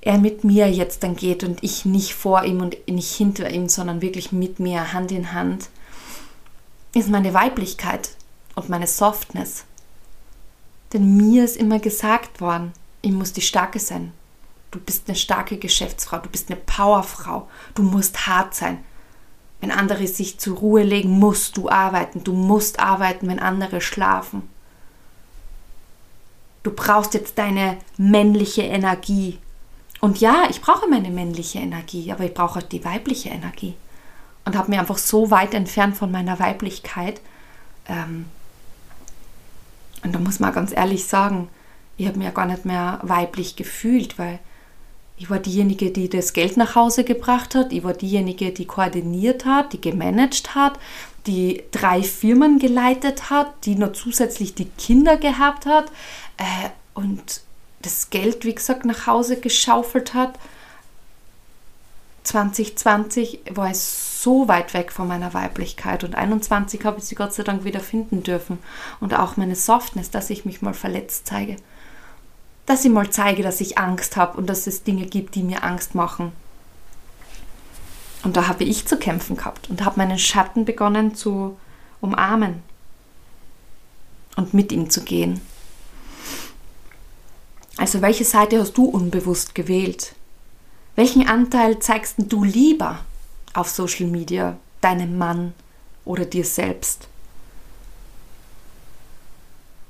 er 0.03 0.19
mit 0.19 0.45
mir 0.45 0.71
jetzt 0.71 1.03
dann 1.03 1.17
geht 1.17 1.45
und 1.45 1.65
ich 1.65 1.87
nicht 1.87 2.15
vor 2.15 2.45
ihm 2.45 2.61
und 2.61 2.77
nicht 2.87 3.15
hinter 3.15 3.49
ihm, 3.51 3.71
sondern 3.71 4.03
wirklich 4.03 4.33
mit 4.33 4.61
mir 4.61 4.93
Hand 4.93 5.11
in 5.13 5.33
Hand 5.33 5.71
ist 6.95 7.09
meine 7.09 7.33
Weiblichkeit 7.33 8.11
und 8.55 8.69
meine 8.69 8.87
Softness. 8.87 9.65
Denn 10.93 11.17
mir 11.17 11.45
ist 11.45 11.57
immer 11.57 11.79
gesagt 11.79 12.43
worden, 12.43 12.73
ich 13.01 13.13
muss 13.13 13.33
die 13.33 13.41
Starke 13.41 13.81
sein. 13.81 14.13
Du 14.75 14.81
bist 14.81 15.05
eine 15.07 15.15
starke 15.15 15.57
Geschäftsfrau, 15.57 16.19
du 16.19 16.29
bist 16.29 16.51
eine 16.51 16.59
Powerfrau, 16.59 17.49
du 17.77 17.85
musst 17.85 18.27
hart 18.27 18.57
sein. 18.57 18.83
Wenn 19.61 19.71
andere 19.71 20.09
sich 20.09 20.41
zur 20.41 20.59
Ruhe 20.59 20.83
legen, 20.83 21.11
musst 21.11 21.57
du 21.57 21.69
arbeiten. 21.69 22.25
Du 22.25 22.33
musst 22.33 22.81
arbeiten, 22.81 23.29
wenn 23.29 23.39
andere 23.39 23.81
schlafen. 23.81 24.43
Du 26.65 26.73
brauchst 26.73 27.15
jetzt 27.15 27.39
deine 27.39 27.77
männliche 27.97 28.63
Energie. 28.63 29.39
Und 30.01 30.19
ja, 30.19 30.49
ich 30.51 30.61
brauche 30.61 30.89
meine 30.89 31.11
männliche 31.11 31.61
Energie, 31.61 32.11
aber 32.11 32.25
ich 32.25 32.35
brauche 32.35 32.59
auch 32.59 32.63
die 32.63 32.85
weibliche 32.85 33.29
Energie 33.29 33.77
und 34.45 34.57
habe 34.57 34.71
mich 34.71 34.81
einfach 34.81 34.99
so 34.99 35.31
weit 35.31 35.55
entfernt 35.55 35.97
von 35.97 36.11
meiner 36.11 36.41
Weiblichkeit. 36.41 37.21
Ähm, 37.87 38.25
und 40.03 40.13
da 40.13 40.19
muss 40.19 40.41
man 40.41 40.53
ganz 40.53 40.73
ehrlich 40.77 41.07
sagen, 41.07 41.49
ich 41.97 42.09
habe 42.09 42.19
mir 42.19 42.33
gar 42.33 42.47
nicht 42.47 42.65
mehr 42.65 42.99
weiblich 43.05 43.55
gefühlt, 43.55 44.19
weil 44.19 44.41
ich 45.17 45.31
war 45.31 45.39
diejenige, 45.39 45.91
die 45.91 46.09
das 46.09 46.33
Geld 46.33 46.57
nach 46.57 46.75
Hause 46.75 47.05
gebracht 47.05 47.55
hat, 47.55 47.73
ich 47.73 47.85
war 47.85 47.93
diejenige, 47.93 48.51
die 48.51 48.67
koordiniert 48.67 49.45
hat, 49.45 49.73
die 49.73 49.81
gemanagt 49.81 50.55
hat, 50.55 50.79
die 51.27 51.63
drei 51.71 52.03
Firmen 52.03 52.59
geleitet 52.59 53.31
hat, 53.31 53.65
die 53.65 53.77
noch 53.77 53.93
zusätzlich 53.93 54.55
die 54.55 54.69
Kinder 54.77 55.17
gehabt 55.17 55.67
hat 55.67 55.91
äh, 56.37 56.71
und 56.95 57.43
das 57.83 58.11
Geld, 58.11 58.45
wie 58.45 58.55
gesagt, 58.55 58.85
nach 58.85 59.07
Hause 59.07 59.41
geschaufelt 59.41 60.15
hat. 60.15 60.39
2020 62.25 63.41
war 63.51 63.71
es 63.71 64.23
so 64.23 64.49
weit 64.49 64.73
weg 64.73 64.91
von 64.91 65.07
meiner 65.07 65.35
Weiblichkeit 65.35 66.03
und 66.03 66.15
21 66.15 66.85
habe 66.85 66.99
ich 66.99 67.05
sie 67.05 67.15
Gott 67.15 67.35
sei 67.35 67.43
Dank 67.43 67.65
wieder 67.65 67.81
finden 67.81 68.23
dürfen 68.23 68.59
und 69.01 69.15
auch 69.15 69.37
meine 69.37 69.55
Softness, 69.55 70.11
dass 70.11 70.31
ich 70.31 70.47
mich 70.47 70.63
mal 70.63 70.73
verletzt 70.73 71.27
zeige. 71.27 71.57
Dass 72.67 72.85
ich 72.85 72.91
mal 72.91 73.11
zeige, 73.11 73.43
dass 73.43 73.61
ich 73.61 73.79
Angst 73.79 74.17
habe 74.17 74.39
und 74.39 74.47
dass 74.47 74.67
es 74.67 74.85
Dinge 74.85 75.07
gibt, 75.07 75.35
die 75.35 75.43
mir 75.43 75.65
Angst 75.65 75.95
machen. 75.95 76.33
Und 78.23 78.37
da 78.37 78.49
habe 78.49 78.65
ich 78.65 78.87
zu 78.87 78.97
kämpfen 78.97 79.37
gehabt 79.37 79.69
und 79.69 79.85
habe 79.85 79.99
meinen 79.99 80.19
Schatten 80.19 80.65
begonnen 80.65 81.15
zu 81.15 81.59
umarmen 82.01 82.63
und 84.37 84.55
mit 84.55 84.73
ihm 84.73 84.89
zu 84.89 85.03
gehen. 85.03 85.43
Also 87.77 88.01
welche 88.01 88.25
Seite 88.25 88.59
hast 88.59 88.79
du 88.79 88.85
unbewusst 88.85 89.55
gewählt? 89.55 90.15
Welchen 90.97 91.29
Anteil 91.29 91.81
zeigst 91.81 92.15
du 92.19 92.45
lieber? 92.45 93.01
auf 93.55 93.69
Social 93.71 94.07
Media, 94.07 94.59
deinem 94.81 95.17
Mann 95.17 95.55
oder 96.05 96.27
dir 96.27 96.45
selbst. 96.45 97.09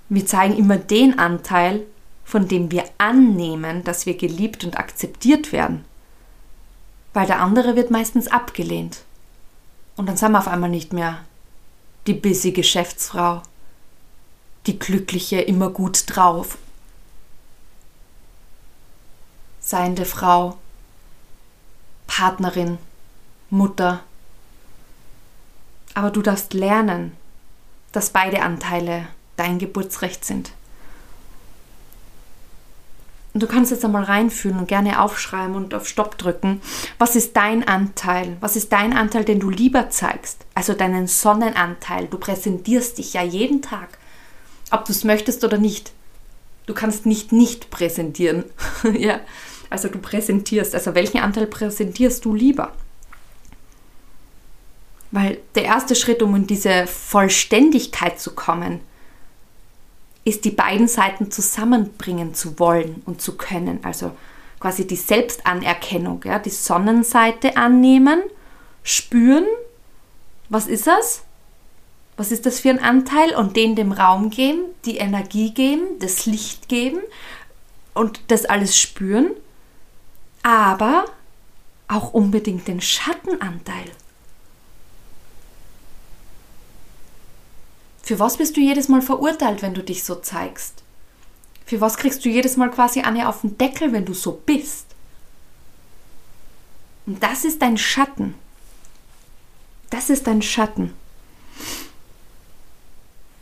Wir 0.09 0.27
zeigen 0.27 0.57
immer 0.57 0.77
den 0.77 1.19
Anteil, 1.19 1.81
von 2.25 2.49
dem 2.49 2.71
wir 2.71 2.85
annehmen, 2.99 3.85
dass 3.85 4.07
wir 4.07 4.17
geliebt 4.17 4.65
und 4.65 4.79
akzeptiert 4.79 5.53
werden. 5.53 5.85
Weil 7.13 7.27
der 7.27 7.41
andere 7.41 7.77
wird 7.77 7.91
meistens 7.91 8.29
abgelehnt. 8.29 9.05
Und 9.97 10.09
dann 10.09 10.17
sind 10.17 10.33
wir 10.33 10.39
auf 10.39 10.49
einmal 10.49 10.71
nicht 10.71 10.93
mehr 10.93 11.25
die 12.07 12.15
busy 12.15 12.53
Geschäftsfrau, 12.53 13.43
die 14.67 14.79
Glückliche, 14.79 15.41
immer 15.41 15.71
gut 15.71 16.05
drauf 16.07 16.59
seiende 19.65 20.05
Frau, 20.05 20.59
Partnerin, 22.07 22.79
Mutter. 23.49 24.01
Aber 25.95 26.11
du 26.11 26.21
darfst 26.21 26.53
lernen, 26.53 27.17
dass 27.93 28.11
beide 28.11 28.43
Anteile 28.43 29.09
dein 29.37 29.59
Geburtsrecht 29.59 30.25
sind. 30.25 30.53
Und 33.35 33.43
du 33.43 33.49
kannst 33.49 33.73
jetzt 33.73 33.85
einmal 33.85 34.05
reinfühlen 34.05 34.61
und 34.61 34.69
gerne 34.69 35.03
aufschreiben 35.03 35.57
und 35.57 35.75
auf 35.75 35.89
Stopp 35.89 36.17
drücken. 36.19 36.63
Was 36.99 37.17
ist 37.17 37.37
dein 37.37 37.67
Anteil? 37.67 38.37
Was 38.41 38.55
ist 38.55 38.73
dein 38.73 38.93
Anteil, 38.93 39.25
den 39.25 39.41
du 39.41 39.51
lieber 39.51 39.91
zeigst? 39.91 40.47
Also 40.55 40.73
deinen 40.73 41.09
Sonnenanteil. 41.09 42.07
Du 42.07 42.17
präsentierst 42.19 42.99
dich 42.99 43.13
ja 43.13 43.25
jeden 43.25 43.61
Tag, 43.61 43.99
ob 44.71 44.85
du 44.85 44.93
es 44.93 45.03
möchtest 45.03 45.43
oder 45.43 45.59
nicht. 45.59 45.93
Du 46.67 46.75
kannst 46.75 47.07
nicht 47.07 47.33
nicht 47.33 47.71
präsentieren. 47.71 48.45
ja. 48.97 49.19
Also 49.69 49.89
du 49.89 49.99
präsentierst. 49.99 50.73
Also 50.73 50.95
welchen 50.95 51.19
Anteil 51.19 51.49
präsentierst 51.49 52.25
du 52.25 52.35
lieber? 52.35 52.73
Weil 55.11 55.39
der 55.57 55.65
erste 55.65 55.97
Schritt, 55.97 56.23
um 56.23 56.37
in 56.37 56.47
diese 56.47 56.87
Vollständigkeit 56.87 58.21
zu 58.21 58.33
kommen, 58.37 58.81
ist 60.25 60.45
die 60.45 60.51
beiden 60.51 60.89
Seiten 60.89 61.31
zusammenbringen 61.31 62.35
zu 62.35 62.59
wollen 62.59 63.03
und 63.05 63.21
zu 63.21 63.37
können. 63.37 63.81
Also 63.83 64.13
quasi 64.59 64.87
die 64.87 64.97
Selbstanerkennung, 64.97 66.23
ja, 66.25 66.39
die 66.39 66.51
Sonnenseite 66.51 67.57
annehmen, 67.57 68.23
spüren, 68.83 69.45
was 70.49 70.67
ist 70.67 70.87
das? 70.87 71.23
Was 72.17 72.31
ist 72.31 72.47
das 72.47 72.61
für 72.61 72.71
ein 72.71 72.79
Anteil? 72.79 73.35
Und 73.35 73.57
den 73.57 73.77
dem 73.77 73.93
Raum 73.93 74.31
geben, 74.31 74.63
die 74.85 74.99
Energie 74.99 75.53
geben, 75.53 75.99
das 75.99 76.27
Licht 76.27 76.69
geben 76.69 77.01
und 77.93 78.21
das 78.29 78.45
alles 78.45 78.79
spüren. 78.79 79.31
Aber 80.43 81.05
auch 81.89 82.13
unbedingt 82.15 82.69
den 82.69 82.81
Schattenanteil. 82.81 83.91
Für 88.05 88.19
was 88.19 88.37
bist 88.37 88.57
du 88.57 88.61
jedes 88.61 88.89
Mal 88.89 89.01
verurteilt, 89.01 89.63
wenn 89.63 89.73
du 89.73 89.83
dich 89.83 90.05
so 90.05 90.17
zeigst? 90.17 90.83
Für 91.65 91.81
was 91.81 91.97
kriegst 91.97 92.23
du 92.23 92.29
jedes 92.29 92.59
Mal 92.59 92.71
quasi 92.71 93.01
eine 93.01 93.27
auf 93.29 93.41
den 93.41 93.57
Deckel, 93.57 93.93
wenn 93.93 94.05
du 94.05 94.13
so 94.13 94.33
bist? 94.45 94.87
Und 97.07 97.23
das 97.23 97.47
ist 97.47 97.63
dein 97.63 97.79
Schatten. 97.79 98.35
Das 99.89 100.11
ist 100.11 100.27
dein 100.27 100.43
Schatten. 100.43 100.93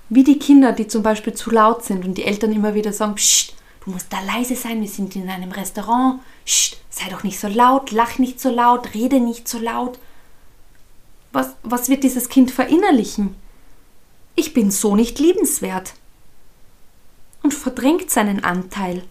Wie 0.08 0.22
die 0.22 0.38
Kinder, 0.38 0.70
die 0.70 0.86
zum 0.86 1.02
Beispiel 1.02 1.34
zu 1.34 1.50
laut 1.50 1.84
sind 1.84 2.04
und 2.04 2.14
die 2.14 2.24
Eltern 2.24 2.52
immer 2.52 2.74
wieder 2.74 2.92
sagen, 2.92 3.16
Psst, 3.16 3.54
du 3.84 3.90
musst 3.90 4.12
da 4.12 4.20
leise 4.20 4.54
sein, 4.54 4.80
wir 4.80 4.88
sind 4.88 5.16
in 5.16 5.28
einem 5.28 5.50
Restaurant, 5.50 6.20
Psst, 6.44 6.76
sei 6.88 7.08
doch 7.10 7.24
nicht 7.24 7.40
so 7.40 7.48
laut, 7.48 7.90
lach 7.90 8.18
nicht 8.18 8.38
so 8.38 8.50
laut, 8.50 8.94
rede 8.94 9.18
nicht 9.18 9.48
so 9.48 9.58
laut. 9.58 9.98
Was, 11.32 11.54
was 11.64 11.88
wird 11.88 12.04
dieses 12.04 12.28
Kind 12.28 12.52
verinnerlichen? 12.52 13.41
Ich 14.34 14.54
bin 14.54 14.70
so 14.70 14.96
nicht 14.96 15.18
liebenswert 15.18 15.94
und 17.42 17.54
verdrängt 17.54 18.10
seinen 18.10 18.44
Anteil. 18.44 19.02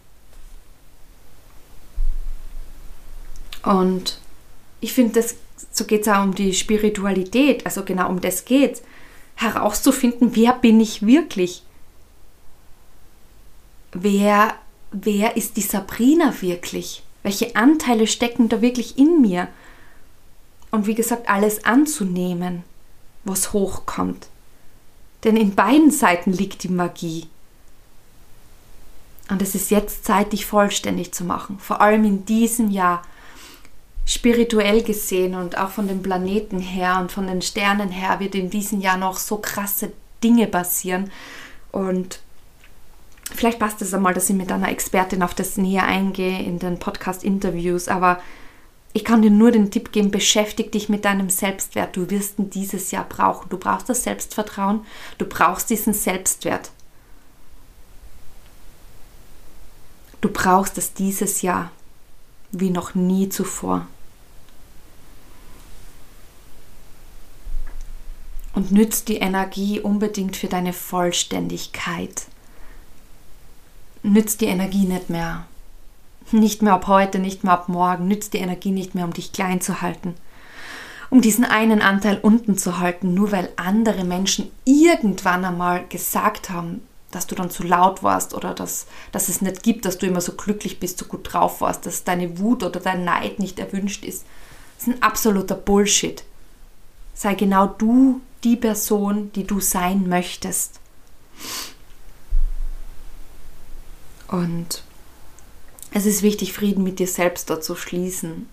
Und 3.63 4.20
ich 4.80 4.94
finde, 4.94 5.24
so 5.72 5.86
geht 5.86 6.01
es 6.01 6.08
auch 6.08 6.24
um 6.24 6.34
die 6.34 6.54
Spiritualität, 6.54 7.66
also 7.66 7.84
genau 7.84 8.10
um 8.10 8.22
das 8.22 8.46
geht 8.46 8.82
herauszufinden, 9.42 10.36
wer 10.36 10.54
bin 10.54 10.80
ich 10.80 11.06
wirklich? 11.06 11.63
Wer, 13.92 14.56
wer 14.92 15.36
ist 15.36 15.58
die 15.58 15.62
Sabrina 15.62 16.41
wirklich? 16.41 17.04
Welche 17.24 17.56
Anteile 17.56 18.08
stecken 18.08 18.50
da 18.50 18.62
wirklich 18.62 18.98
in 18.98 19.22
mir? 19.22 19.48
Und 20.69 20.88
wie 20.88 20.95
gesagt, 20.95 21.28
alles 21.28 21.65
anzunehmen, 21.65 22.63
was 23.24 23.52
hochkommt. 23.52 24.28
Denn 25.23 25.38
in 25.38 25.55
beiden 25.55 25.91
Seiten 25.91 26.31
liegt 26.31 26.63
die 26.63 26.69
Magie. 26.69 27.27
Und 29.29 29.41
es 29.41 29.55
ist 29.55 29.71
jetzt 29.71 30.03
Zeit, 30.03 30.34
dich 30.34 30.45
vollständig 30.45 31.13
zu 31.13 31.23
machen. 31.23 31.57
Vor 31.60 31.81
allem 31.81 32.03
in 32.03 32.25
diesem 32.25 32.69
Jahr. 32.69 33.03
Spirituell 34.03 34.81
gesehen 34.81 35.36
und 35.36 35.57
auch 35.57 35.69
von 35.69 35.88
den 35.88 36.01
Planeten 36.01 36.60
her 36.60 36.97
und 36.99 37.12
von 37.12 37.27
den 37.27 37.41
Sternen 37.41 37.89
her 37.89 38.19
wird 38.19 38.34
in 38.36 38.49
diesem 38.49 38.81
Jahr 38.81 38.97
noch 38.97 39.15
so 39.15 39.38
krasse 39.38 39.93
Dinge 40.23 40.47
passieren. 40.47 41.12
Und 41.71 42.19
vielleicht 43.34 43.60
passt 43.60 43.81
es 43.81 43.93
einmal, 43.93 44.13
dass 44.13 44.29
ich 44.29 44.36
mit 44.36 44.51
einer 44.51 44.69
Expertin 44.69 45.23
auf 45.23 45.36
das 45.36 45.55
näher 45.55 45.86
eingehe 45.86 46.41
in 46.41 46.60
den 46.60 46.79
Podcast-Interviews. 46.79 47.88
Aber 47.88 48.19
ich 48.93 49.06
kann 49.06 49.21
dir 49.21 49.32
nur 49.32 49.51
den 49.51 49.71
Tipp 49.71 49.91
geben, 49.91 50.12
beschäftige 50.12 50.69
dich 50.69 50.89
mit 50.89 51.06
deinem 51.06 51.30
Selbstwert. 51.30 51.95
Du 51.95 52.10
wirst 52.10 52.39
ihn 52.39 52.49
dieses 52.49 52.91
Jahr 52.91 53.06
brauchen. 53.08 53.49
Du 53.49 53.58
brauchst 53.58 53.88
das 53.88 54.04
Selbstvertrauen, 54.04 54.86
du 55.17 55.25
brauchst 55.25 55.69
diesen 55.69 55.93
Selbstwert. 55.93 56.71
Du 60.19 60.30
brauchst 60.30 60.77
es 60.77 60.93
dieses 60.93 61.41
Jahr 61.41 61.71
wie 62.51 62.69
noch 62.69 62.95
nie 62.95 63.30
zuvor. 63.30 63.88
Und 68.54 68.73
nützt 68.73 69.08
die 69.08 69.17
Energie 69.17 69.80
unbedingt 69.80 70.36
für 70.36 70.47
deine 70.47 70.73
Vollständigkeit. 70.73 72.25
Nützt 74.04 74.41
die 74.41 74.47
Energie 74.47 74.86
nicht 74.86 75.10
mehr 75.10 75.47
nicht 76.39 76.62
mehr 76.62 76.74
ab 76.74 76.88
heute, 76.88 77.20
nicht 77.20 77.44
mehr 77.44 77.54
ab 77.54 77.70
morgen, 77.70 78.08
nützt 78.08 78.34
die 78.34 78.39
Energie 78.39 78.72
nicht 78.72 78.96
mehr, 78.96 79.06
um 79.06 79.13
dich 79.13 79.32
klein 79.32 79.62
zu 79.62 79.82
halten. 79.82 80.15
Um 81.10 81.22
diesen 81.22 81.44
einen 81.44 81.82
Anteil 81.82 82.20
unten 82.22 82.58
zu 82.58 82.80
halten, 82.80 83.13
nur 83.13 83.32
weil 83.32 83.50
andere 83.58 84.06
Menschen 84.06 84.50
irgendwann 84.63 85.44
einmal 85.44 85.86
gesagt 85.88 86.50
haben, 86.50 86.82
dass 87.12 87.28
du 87.28 87.36
dann 87.36 87.50
zu 87.50 87.63
laut 87.63 88.04
warst 88.04 88.34
oder 88.34 88.54
dass, 88.54 88.88
dass 89.12 89.30
es 89.30 89.41
nicht 89.41 89.63
gibt, 89.63 89.86
dass 89.86 89.98
du 89.98 90.08
immer 90.08 90.22
so 90.22 90.34
glücklich 90.34 90.80
bist, 90.80 90.98
so 90.98 91.06
gut 91.06 91.34
drauf 91.34 91.62
warst, 91.62 91.86
dass 91.86 92.06
deine 92.06 92.39
Wut 92.39 92.63
oder 92.63 92.80
dein 92.80 93.04
Neid 93.04 93.39
nicht 93.39 93.60
erwünscht 93.60 94.06
ist. 94.06 94.26
Das 94.78 94.88
ist 94.88 94.94
ein 94.96 95.04
absoluter 95.04 95.56
Bullshit. 95.56 96.24
Sei 97.13 97.36
genau 97.36 97.67
du 97.67 98.22
die 98.44 98.56
Person, 98.56 99.32
die 99.34 99.46
du 99.46 99.60
sein 99.60 100.08
möchtest. 100.08 100.80
Und 104.30 104.84
es 105.91 106.06
ist 106.06 106.23
wichtig, 106.23 106.54
Frieden 106.54 106.84
mit 106.84 106.99
dir 106.99 107.08
selbst 107.08 107.49
dort 107.49 107.63
zu 107.63 107.75
schließen. 107.75 108.47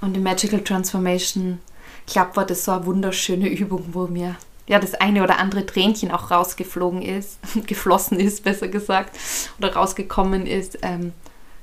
Und 0.00 0.16
im 0.16 0.22
Magical 0.22 0.62
Transformation 0.62 1.60
Club 2.06 2.36
war 2.36 2.46
das 2.46 2.64
so 2.64 2.72
eine 2.72 2.86
wunderschöne 2.86 3.48
Übung, 3.48 3.84
wo 3.92 4.06
mir 4.06 4.36
ja 4.66 4.78
das 4.78 4.94
eine 4.94 5.22
oder 5.22 5.38
andere 5.38 5.66
Tränchen 5.66 6.10
auch 6.10 6.30
rausgeflogen 6.30 7.02
ist, 7.02 7.38
geflossen 7.66 8.18
ist, 8.18 8.44
besser 8.44 8.68
gesagt, 8.68 9.18
oder 9.58 9.74
rausgekommen 9.74 10.46
ist, 10.46 10.78
ähm, 10.82 11.12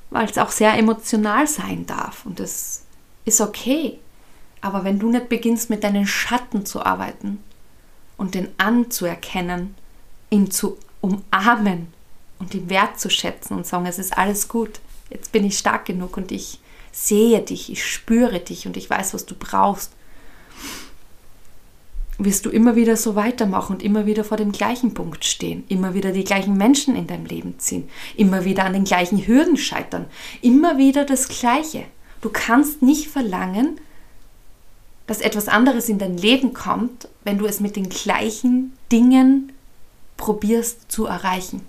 weil 0.09 0.25
es 0.25 0.37
auch 0.37 0.51
sehr 0.51 0.77
emotional 0.77 1.47
sein 1.47 1.85
darf. 1.85 2.25
Und 2.25 2.39
das 2.39 2.83
ist 3.25 3.41
okay. 3.41 3.99
Aber 4.61 4.83
wenn 4.83 4.99
du 4.99 5.09
nicht 5.09 5.29
beginnst, 5.29 5.69
mit 5.69 5.83
deinen 5.83 6.07
Schatten 6.07 6.65
zu 6.65 6.85
arbeiten 6.85 7.41
und 8.17 8.35
den 8.35 8.49
anzuerkennen, 8.57 9.75
ihn 10.29 10.51
zu 10.51 10.77
umarmen 11.01 11.87
und 12.39 12.53
ihn 12.53 12.69
wertzuschätzen 12.69 13.55
und 13.55 13.65
sagen, 13.65 13.85
es 13.85 13.99
ist 13.99 14.17
alles 14.17 14.49
gut, 14.49 14.81
jetzt 15.09 15.31
bin 15.31 15.45
ich 15.45 15.57
stark 15.57 15.85
genug 15.85 16.17
und 16.17 16.31
ich 16.31 16.59
sehe 16.91 17.41
dich, 17.41 17.71
ich 17.71 17.85
spüre 17.85 18.39
dich 18.39 18.67
und 18.67 18.77
ich 18.77 18.89
weiß, 18.89 19.13
was 19.13 19.25
du 19.25 19.35
brauchst, 19.37 19.91
wirst 22.17 22.45
du 22.45 22.49
immer 22.49 22.75
wieder 22.75 22.97
so 22.97 23.15
weitermachen 23.15 23.77
und 23.77 23.83
immer 23.83 24.05
wieder 24.05 24.23
vor 24.23 24.37
dem 24.37 24.51
gleichen 24.51 24.93
Punkt 24.93 25.23
stehen, 25.23 25.63
immer 25.69 25.93
wieder 25.93 26.11
die 26.11 26.25
gleichen 26.25 26.57
Menschen 26.57 26.95
in 26.95 27.07
dein 27.07 27.25
Leben 27.25 27.57
ziehen, 27.59 27.87
immer 28.17 28.43
wieder 28.43 28.65
an 28.65 28.73
den 28.73 28.83
gleichen 28.83 29.25
Hürden 29.25 29.55
scheitern, 29.55 30.05
immer 30.41 30.77
wieder 30.77 31.05
das 31.05 31.29
Gleiche. 31.29 31.85
Du 32.21 32.29
kannst 32.29 32.81
nicht 32.81 33.07
verlangen, 33.07 33.79
dass 35.07 35.21
etwas 35.21 35.47
anderes 35.47 35.87
in 35.87 35.97
dein 35.97 36.17
Leben 36.17 36.53
kommt, 36.53 37.07
wenn 37.23 37.37
du 37.37 37.45
es 37.45 37.61
mit 37.61 37.77
den 37.77 37.87
gleichen 37.87 38.73
Dingen 38.91 39.53
probierst 40.17 40.91
zu 40.91 41.05
erreichen. 41.05 41.61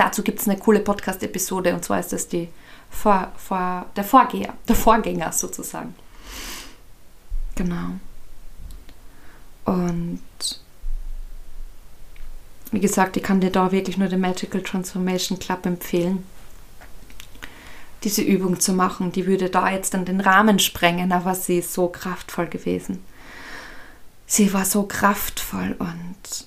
Dazu 0.00 0.22
gibt 0.22 0.40
es 0.40 0.48
eine 0.48 0.56
coole 0.56 0.80
Podcast-Episode 0.80 1.74
und 1.74 1.84
zwar 1.84 2.00
ist 2.00 2.14
das 2.14 2.26
die 2.26 2.48
Vor, 2.88 3.30
Vor, 3.36 3.84
der 3.94 4.02
Vorgänger, 4.02 4.54
der 4.66 4.74
Vorgänger 4.74 5.30
sozusagen. 5.30 5.94
Genau. 7.54 7.90
Und 9.66 10.22
wie 12.70 12.80
gesagt, 12.80 13.18
ich 13.18 13.22
kann 13.22 13.42
dir 13.42 13.50
da 13.50 13.72
wirklich 13.72 13.98
nur 13.98 14.08
den 14.08 14.22
Magical 14.22 14.62
Transformation 14.62 15.38
Club 15.38 15.66
empfehlen, 15.66 16.24
diese 18.02 18.22
Übung 18.22 18.58
zu 18.58 18.72
machen. 18.72 19.12
Die 19.12 19.26
würde 19.26 19.50
da 19.50 19.68
jetzt 19.68 19.92
dann 19.92 20.06
den 20.06 20.22
Rahmen 20.22 20.60
sprengen, 20.60 21.12
aber 21.12 21.34
sie 21.34 21.58
ist 21.58 21.74
so 21.74 21.88
kraftvoll 21.88 22.46
gewesen. 22.46 23.04
Sie 24.26 24.54
war 24.54 24.64
so 24.64 24.84
kraftvoll 24.84 25.76
und 25.78 26.46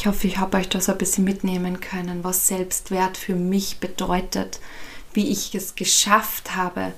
Ich 0.00 0.06
hoffe, 0.06 0.28
ich 0.28 0.38
habe 0.38 0.56
euch 0.56 0.70
das 0.70 0.88
ein 0.88 0.96
bisschen 0.96 1.24
mitnehmen 1.24 1.78
können, 1.78 2.24
was 2.24 2.48
Selbstwert 2.48 3.18
für 3.18 3.34
mich 3.34 3.80
bedeutet, 3.80 4.58
wie 5.12 5.28
ich 5.28 5.54
es 5.54 5.74
geschafft 5.74 6.56
habe, 6.56 6.94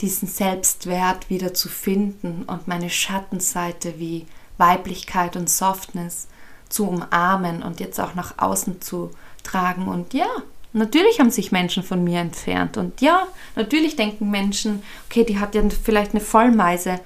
diesen 0.00 0.26
Selbstwert 0.26 1.30
wieder 1.30 1.54
zu 1.54 1.68
finden 1.68 2.42
und 2.42 2.66
meine 2.66 2.90
Schattenseite 2.90 4.00
wie 4.00 4.26
Weiblichkeit 4.56 5.36
und 5.36 5.48
Softness 5.48 6.26
zu 6.68 6.88
umarmen 6.88 7.62
und 7.62 7.78
jetzt 7.78 8.00
auch 8.00 8.16
nach 8.16 8.36
außen 8.38 8.82
zu 8.82 9.12
tragen. 9.44 9.86
Und 9.86 10.12
ja, 10.12 10.26
natürlich 10.72 11.20
haben 11.20 11.30
sich 11.30 11.52
Menschen 11.52 11.84
von 11.84 12.02
mir 12.02 12.18
entfernt. 12.18 12.78
Und 12.78 13.00
ja, 13.00 13.28
natürlich 13.54 13.94
denken 13.94 14.28
Menschen, 14.28 14.82
okay, 15.08 15.22
die 15.22 15.38
hat 15.38 15.54
ja 15.54 15.62
vielleicht 15.84 16.14
eine 16.14 16.20
Vollmeise. 16.20 16.98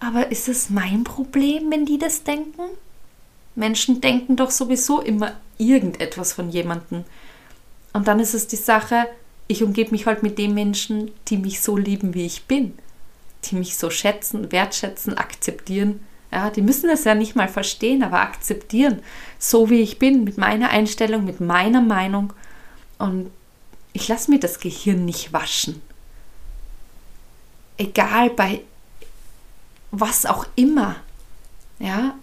Aber 0.00 0.30
ist 0.30 0.48
es 0.48 0.68
mein 0.68 1.02
Problem, 1.02 1.70
wenn 1.70 1.86
die 1.86 1.98
das 1.98 2.24
denken? 2.24 2.64
Menschen 3.58 4.00
denken 4.00 4.36
doch 4.36 4.50
sowieso 4.50 5.00
immer 5.00 5.32
irgendetwas 5.58 6.32
von 6.32 6.48
jemandem. 6.50 7.04
Und 7.92 8.06
dann 8.06 8.20
ist 8.20 8.34
es 8.34 8.46
die 8.46 8.56
Sache, 8.56 9.08
ich 9.48 9.62
umgebe 9.62 9.90
mich 9.90 10.06
halt 10.06 10.22
mit 10.22 10.38
den 10.38 10.54
Menschen, 10.54 11.10
die 11.28 11.38
mich 11.38 11.60
so 11.60 11.76
lieben, 11.76 12.14
wie 12.14 12.26
ich 12.26 12.44
bin. 12.44 12.78
Die 13.44 13.56
mich 13.56 13.76
so 13.76 13.90
schätzen, 13.90 14.52
wertschätzen, 14.52 15.18
akzeptieren. 15.18 16.00
Ja, 16.30 16.50
die 16.50 16.62
müssen 16.62 16.90
es 16.90 17.04
ja 17.04 17.14
nicht 17.14 17.34
mal 17.34 17.48
verstehen, 17.48 18.02
aber 18.02 18.20
akzeptieren, 18.20 19.00
so 19.38 19.70
wie 19.70 19.80
ich 19.80 19.98
bin, 19.98 20.24
mit 20.24 20.36
meiner 20.36 20.68
Einstellung, 20.68 21.24
mit 21.24 21.40
meiner 21.40 21.80
Meinung. 21.80 22.32
Und 22.98 23.30
ich 23.92 24.06
lasse 24.06 24.30
mir 24.30 24.38
das 24.38 24.60
Gehirn 24.60 25.04
nicht 25.04 25.32
waschen. 25.32 25.80
Egal 27.78 28.30
bei 28.30 28.60
was 29.90 30.26
auch 30.26 30.46
immer. 30.54 30.96
Ja. 31.78 32.14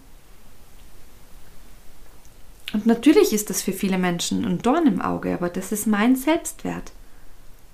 Und 2.76 2.84
natürlich 2.84 3.32
ist 3.32 3.48
das 3.48 3.62
für 3.62 3.72
viele 3.72 3.96
Menschen 3.96 4.44
ein 4.44 4.58
Dorn 4.58 4.86
im 4.86 5.00
Auge, 5.00 5.32
aber 5.32 5.48
das 5.48 5.72
ist 5.72 5.86
mein 5.86 6.14
Selbstwert. 6.14 6.92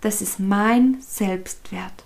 Das 0.00 0.22
ist 0.22 0.38
mein 0.38 1.02
Selbstwert. 1.04 2.04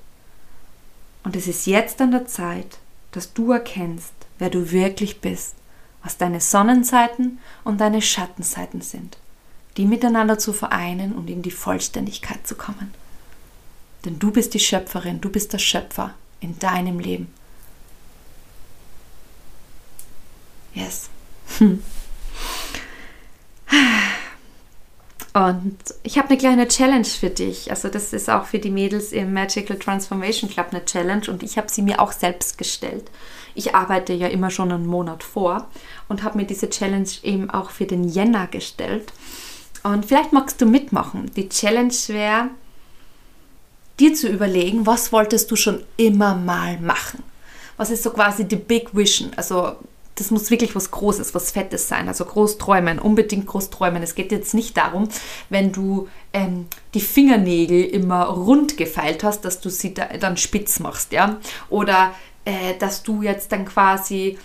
Und 1.23 1.37
es 1.37 1.47
ist 1.47 1.67
jetzt 1.67 2.01
an 2.01 2.11
der 2.11 2.27
Zeit, 2.27 2.79
dass 3.13 3.35
du 3.35 3.53
erkennst, 3.53 4.15
wer 4.39 4.49
du 4.49 4.73
wirklich 4.73 5.21
bist, 5.21 5.57
was 6.03 6.17
deine 6.17 6.41
Sonnenseiten 6.41 7.39
und 7.65 7.83
deine 7.83 8.01
Schattenseiten 8.01 8.81
sind, 8.81 9.19
die 9.77 9.85
miteinander 9.85 10.39
zu 10.39 10.55
vereinen 10.55 11.13
und 11.13 11.29
in 11.29 11.43
die 11.43 11.51
Vollständigkeit 11.51 12.47
zu 12.47 12.55
kommen. 12.55 12.95
Denn 14.07 14.19
du 14.19 14.31
bist 14.31 14.55
die 14.55 14.59
Schöpferin, 14.59 15.21
du 15.21 15.29
bist 15.29 15.53
der 15.53 15.59
Schöpfer 15.59 16.15
in 16.41 16.59
deinem 16.59 16.99
Leben. 16.99 17.29
Yes. 20.73 21.11
Und 25.37 25.77
ich 26.03 26.17
habe 26.17 26.29
eine 26.29 26.39
kleine 26.39 26.67
Challenge 26.67 27.05
für 27.05 27.29
dich. 27.29 27.71
Also 27.71 27.89
das 27.89 28.15
ist 28.15 28.31
auch 28.31 28.47
für 28.47 28.59
die 28.59 28.71
Mädels 28.71 29.13
im 29.13 29.35
Magical 29.35 29.79
Transformation 29.79 30.49
Club 30.49 30.69
eine 30.71 30.83
Challenge 30.87 31.29
und 31.29 31.43
ich 31.43 31.59
habe 31.59 31.71
sie 31.71 31.83
mir 31.83 32.01
auch 32.01 32.13
selbst 32.13 32.57
gestellt. 32.57 33.11
Ich 33.55 33.75
arbeite 33.75 34.15
ja 34.15 34.29
immer 34.29 34.51
schon 34.51 34.73
einen 34.73 34.87
Monat 34.87 35.23
vor 35.23 35.67
und 36.09 36.23
habe 36.23 36.39
mir 36.39 36.47
diese 36.47 36.71
Challenge 36.71 37.09
eben 37.23 37.51
auch 37.51 37.69
für 37.69 37.85
den 37.85 38.09
Jänner 38.09 38.47
gestellt. 38.47 39.13
Und 39.83 40.07
vielleicht 40.07 40.33
magst 40.33 40.59
du 40.63 40.65
mitmachen. 40.65 41.31
Die 41.37 41.51
Challenge 41.51 41.95
wäre, 42.07 42.49
dir 44.01 44.15
zu 44.15 44.29
überlegen, 44.29 44.87
was 44.87 45.13
wolltest 45.13 45.51
du 45.51 45.57
schon 45.57 45.85
immer 45.99 46.35
mal 46.35 46.79
machen? 46.81 47.23
Was 47.77 47.91
ist 47.91 48.03
so 48.03 48.11
quasi 48.11 48.47
die 48.47 48.57
Big 48.57 48.97
Vision? 48.97 49.33
Also 49.37 49.77
das 50.17 50.31
muss 50.31 50.51
wirklich 50.51 50.75
was 50.75 50.91
Großes, 50.91 51.35
was 51.35 51.51
Fettes 51.51 51.89
sein. 51.89 52.09
Also 52.09 52.25
groß 52.25 52.59
träumen, 52.59 52.99
unbedingt 52.99 53.47
groß 53.47 53.71
träumen. 53.71 54.03
Es 54.03 54.15
geht 54.15 54.33
jetzt 54.33 54.55
nicht 54.55 54.77
darum, 54.77 55.09
wenn 55.51 55.73
du 55.73 56.09
ähm, 56.33 56.67
die 56.95 57.01
Fingernägel 57.01 57.85
immer 57.85 58.25
rund 58.25 58.77
gefeilt 58.77 59.23
hast, 59.23 59.45
dass 59.45 59.61
du 59.61 59.69
sie 59.69 59.95
da, 59.95 60.07
dann 60.19 60.37
spitz 60.37 60.81
machst, 60.81 61.13
ja. 61.13 61.39
Oder 61.69 62.13
äh, 62.45 62.75
dass 62.79 63.03
du 63.03 63.23
jetzt 63.23 63.53
dann 63.53 63.67
quasi 63.67 64.39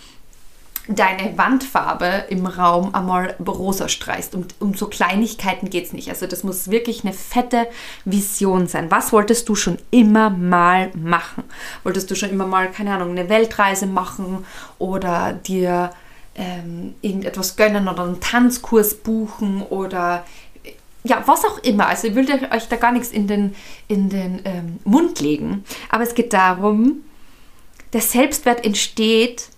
deine 0.88 1.38
Wandfarbe 1.38 2.24
im 2.28 2.46
Raum 2.46 2.94
einmal 2.94 3.36
rosa 3.46 3.88
streichst. 3.88 4.34
Und 4.34 4.54
um 4.58 4.74
so 4.74 4.88
Kleinigkeiten 4.88 5.70
geht 5.70 5.86
es 5.86 5.92
nicht. 5.92 6.08
Also 6.08 6.26
das 6.26 6.42
muss 6.42 6.70
wirklich 6.70 7.04
eine 7.04 7.12
fette 7.12 7.68
Vision 8.04 8.66
sein. 8.66 8.90
Was 8.90 9.12
wolltest 9.12 9.48
du 9.48 9.54
schon 9.54 9.78
immer 9.90 10.30
mal 10.30 10.90
machen? 10.94 11.44
Wolltest 11.84 12.10
du 12.10 12.16
schon 12.16 12.30
immer 12.30 12.46
mal, 12.46 12.70
keine 12.70 12.94
Ahnung, 12.94 13.10
eine 13.10 13.28
Weltreise 13.28 13.86
machen 13.86 14.44
oder 14.78 15.32
dir 15.32 15.90
ähm, 16.34 16.94
irgendetwas 17.00 17.56
gönnen 17.56 17.86
oder 17.86 18.04
einen 18.04 18.20
Tanzkurs 18.20 18.94
buchen 18.94 19.62
oder 19.62 20.24
ja, 21.04 21.22
was 21.26 21.44
auch 21.44 21.58
immer. 21.58 21.86
Also 21.86 22.08
ich 22.08 22.14
will 22.14 22.26
euch 22.52 22.68
da 22.68 22.76
gar 22.76 22.92
nichts 22.92 23.10
in 23.10 23.26
den, 23.26 23.54
in 23.88 24.08
den 24.08 24.40
ähm, 24.44 24.78
Mund 24.84 25.20
legen. 25.20 25.64
Aber 25.90 26.02
es 26.02 26.14
geht 26.14 26.32
darum, 26.32 27.02
der 27.92 28.00
Selbstwert 28.00 28.64
entsteht 28.64 29.48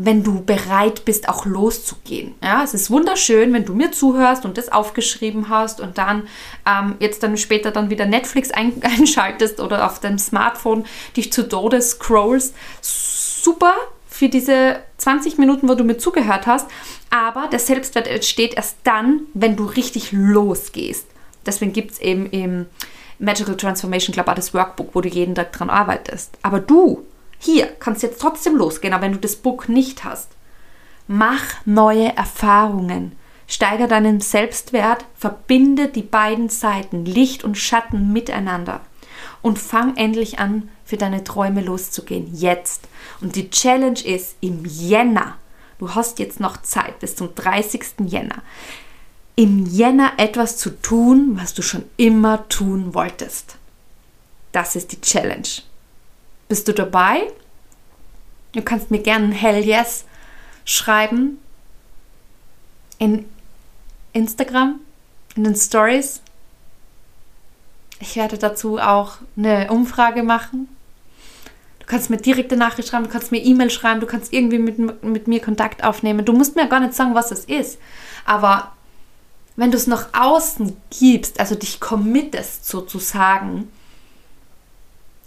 wenn 0.00 0.22
du 0.22 0.44
bereit 0.44 1.04
bist, 1.04 1.28
auch 1.28 1.44
loszugehen. 1.44 2.36
Ja, 2.40 2.62
es 2.62 2.72
ist 2.72 2.88
wunderschön, 2.88 3.52
wenn 3.52 3.64
du 3.64 3.74
mir 3.74 3.90
zuhörst 3.90 4.44
und 4.44 4.56
das 4.56 4.70
aufgeschrieben 4.70 5.48
hast 5.48 5.80
und 5.80 5.98
dann 5.98 6.28
ähm, 6.66 6.94
jetzt 7.00 7.24
dann 7.24 7.36
später 7.36 7.72
dann 7.72 7.90
wieder 7.90 8.06
Netflix 8.06 8.52
ein 8.52 8.74
einschaltest 8.82 9.58
oder 9.58 9.84
auf 9.84 9.98
deinem 9.98 10.18
Smartphone 10.18 10.86
dich 11.16 11.32
zu 11.32 11.48
Tode 11.48 11.82
scrollst. 11.82 12.54
Super 12.80 13.74
für 14.08 14.28
diese 14.28 14.78
20 14.98 15.36
Minuten, 15.36 15.68
wo 15.68 15.74
du 15.74 15.82
mir 15.82 15.98
zugehört 15.98 16.46
hast. 16.46 16.68
Aber 17.10 17.48
der 17.50 17.58
Selbstwert 17.58 18.06
entsteht 18.06 18.54
erst 18.54 18.76
dann, 18.84 19.22
wenn 19.34 19.56
du 19.56 19.64
richtig 19.64 20.12
losgehst. 20.12 21.06
Deswegen 21.44 21.72
gibt 21.72 21.92
es 21.92 21.98
eben 21.98 22.26
im 22.30 22.66
Magical 23.18 23.56
Transformation 23.56 24.12
Club 24.12 24.28
auch 24.28 24.34
das 24.34 24.54
Workbook, 24.54 24.94
wo 24.94 25.00
du 25.00 25.08
jeden 25.08 25.34
Tag 25.34 25.52
dran 25.52 25.70
arbeitest. 25.70 26.38
Aber 26.42 26.60
du 26.60 27.04
hier 27.38 27.66
kannst 27.66 28.02
jetzt 28.02 28.20
trotzdem 28.20 28.56
losgehen, 28.56 28.92
aber 28.92 29.04
wenn 29.04 29.12
du 29.12 29.18
das 29.18 29.36
Book 29.36 29.68
nicht 29.68 30.04
hast, 30.04 30.30
mach 31.06 31.42
neue 31.64 32.14
Erfahrungen. 32.16 33.12
Steiger 33.46 33.88
deinen 33.88 34.20
Selbstwert, 34.20 35.06
verbinde 35.16 35.88
die 35.88 36.02
beiden 36.02 36.50
Seiten, 36.50 37.06
Licht 37.06 37.44
und 37.44 37.56
Schatten 37.56 38.12
miteinander 38.12 38.82
und 39.40 39.58
fang 39.58 39.96
endlich 39.96 40.38
an, 40.38 40.68
für 40.84 40.96
deine 40.96 41.24
Träume 41.24 41.60
loszugehen. 41.60 42.34
Jetzt. 42.34 42.88
Und 43.20 43.36
die 43.36 43.50
Challenge 43.50 44.00
ist 44.00 44.36
im 44.40 44.64
Jänner. 44.64 45.36
Du 45.78 45.94
hast 45.94 46.18
jetzt 46.18 46.40
noch 46.40 46.62
Zeit 46.62 46.98
bis 47.00 47.14
zum 47.14 47.34
30. 47.34 48.06
Jänner. 48.06 48.42
Im 49.36 49.66
Jänner 49.66 50.12
etwas 50.16 50.56
zu 50.56 50.70
tun, 50.70 51.38
was 51.40 51.54
du 51.54 51.62
schon 51.62 51.84
immer 51.96 52.48
tun 52.48 52.94
wolltest. 52.94 53.56
Das 54.52 54.76
ist 54.76 54.92
die 54.92 55.00
Challenge. 55.00 55.46
Bist 56.48 56.66
du 56.66 56.72
dabei? 56.72 57.30
Du 58.52 58.62
kannst 58.62 58.90
mir 58.90 59.00
gerne 59.00 59.26
ein 59.26 59.32
Hell 59.32 59.64
Yes 59.64 60.04
schreiben 60.64 61.38
in 62.98 63.24
Instagram, 64.12 64.80
in 65.36 65.44
den 65.44 65.54
Stories. 65.54 66.20
Ich 68.00 68.16
werde 68.16 68.38
dazu 68.38 68.78
auch 68.78 69.16
eine 69.36 69.70
Umfrage 69.70 70.22
machen. 70.22 70.68
Du 71.80 71.86
kannst 71.86 72.10
mir 72.10 72.18
direkte 72.18 72.56
Nachricht 72.56 72.88
schreiben, 72.88 73.04
du 73.04 73.10
kannst 73.10 73.32
mir 73.32 73.42
E-Mail 73.42 73.70
schreiben, 73.70 74.00
du 74.00 74.06
kannst 74.06 74.32
irgendwie 74.32 74.58
mit, 74.58 75.02
mit 75.02 75.26
mir 75.26 75.40
Kontakt 75.40 75.84
aufnehmen. 75.84 76.24
Du 76.24 76.32
musst 76.32 76.54
mir 76.56 76.68
gar 76.68 76.80
nicht 76.80 76.94
sagen, 76.94 77.14
was 77.14 77.30
es 77.30 77.44
ist. 77.44 77.78
Aber 78.24 78.72
wenn 79.56 79.70
du 79.70 79.76
es 79.76 79.86
nach 79.86 80.08
außen 80.12 80.76
gibst, 80.90 81.40
also 81.40 81.54
dich 81.54 81.80
committest 81.80 82.68
sozusagen, 82.68 83.72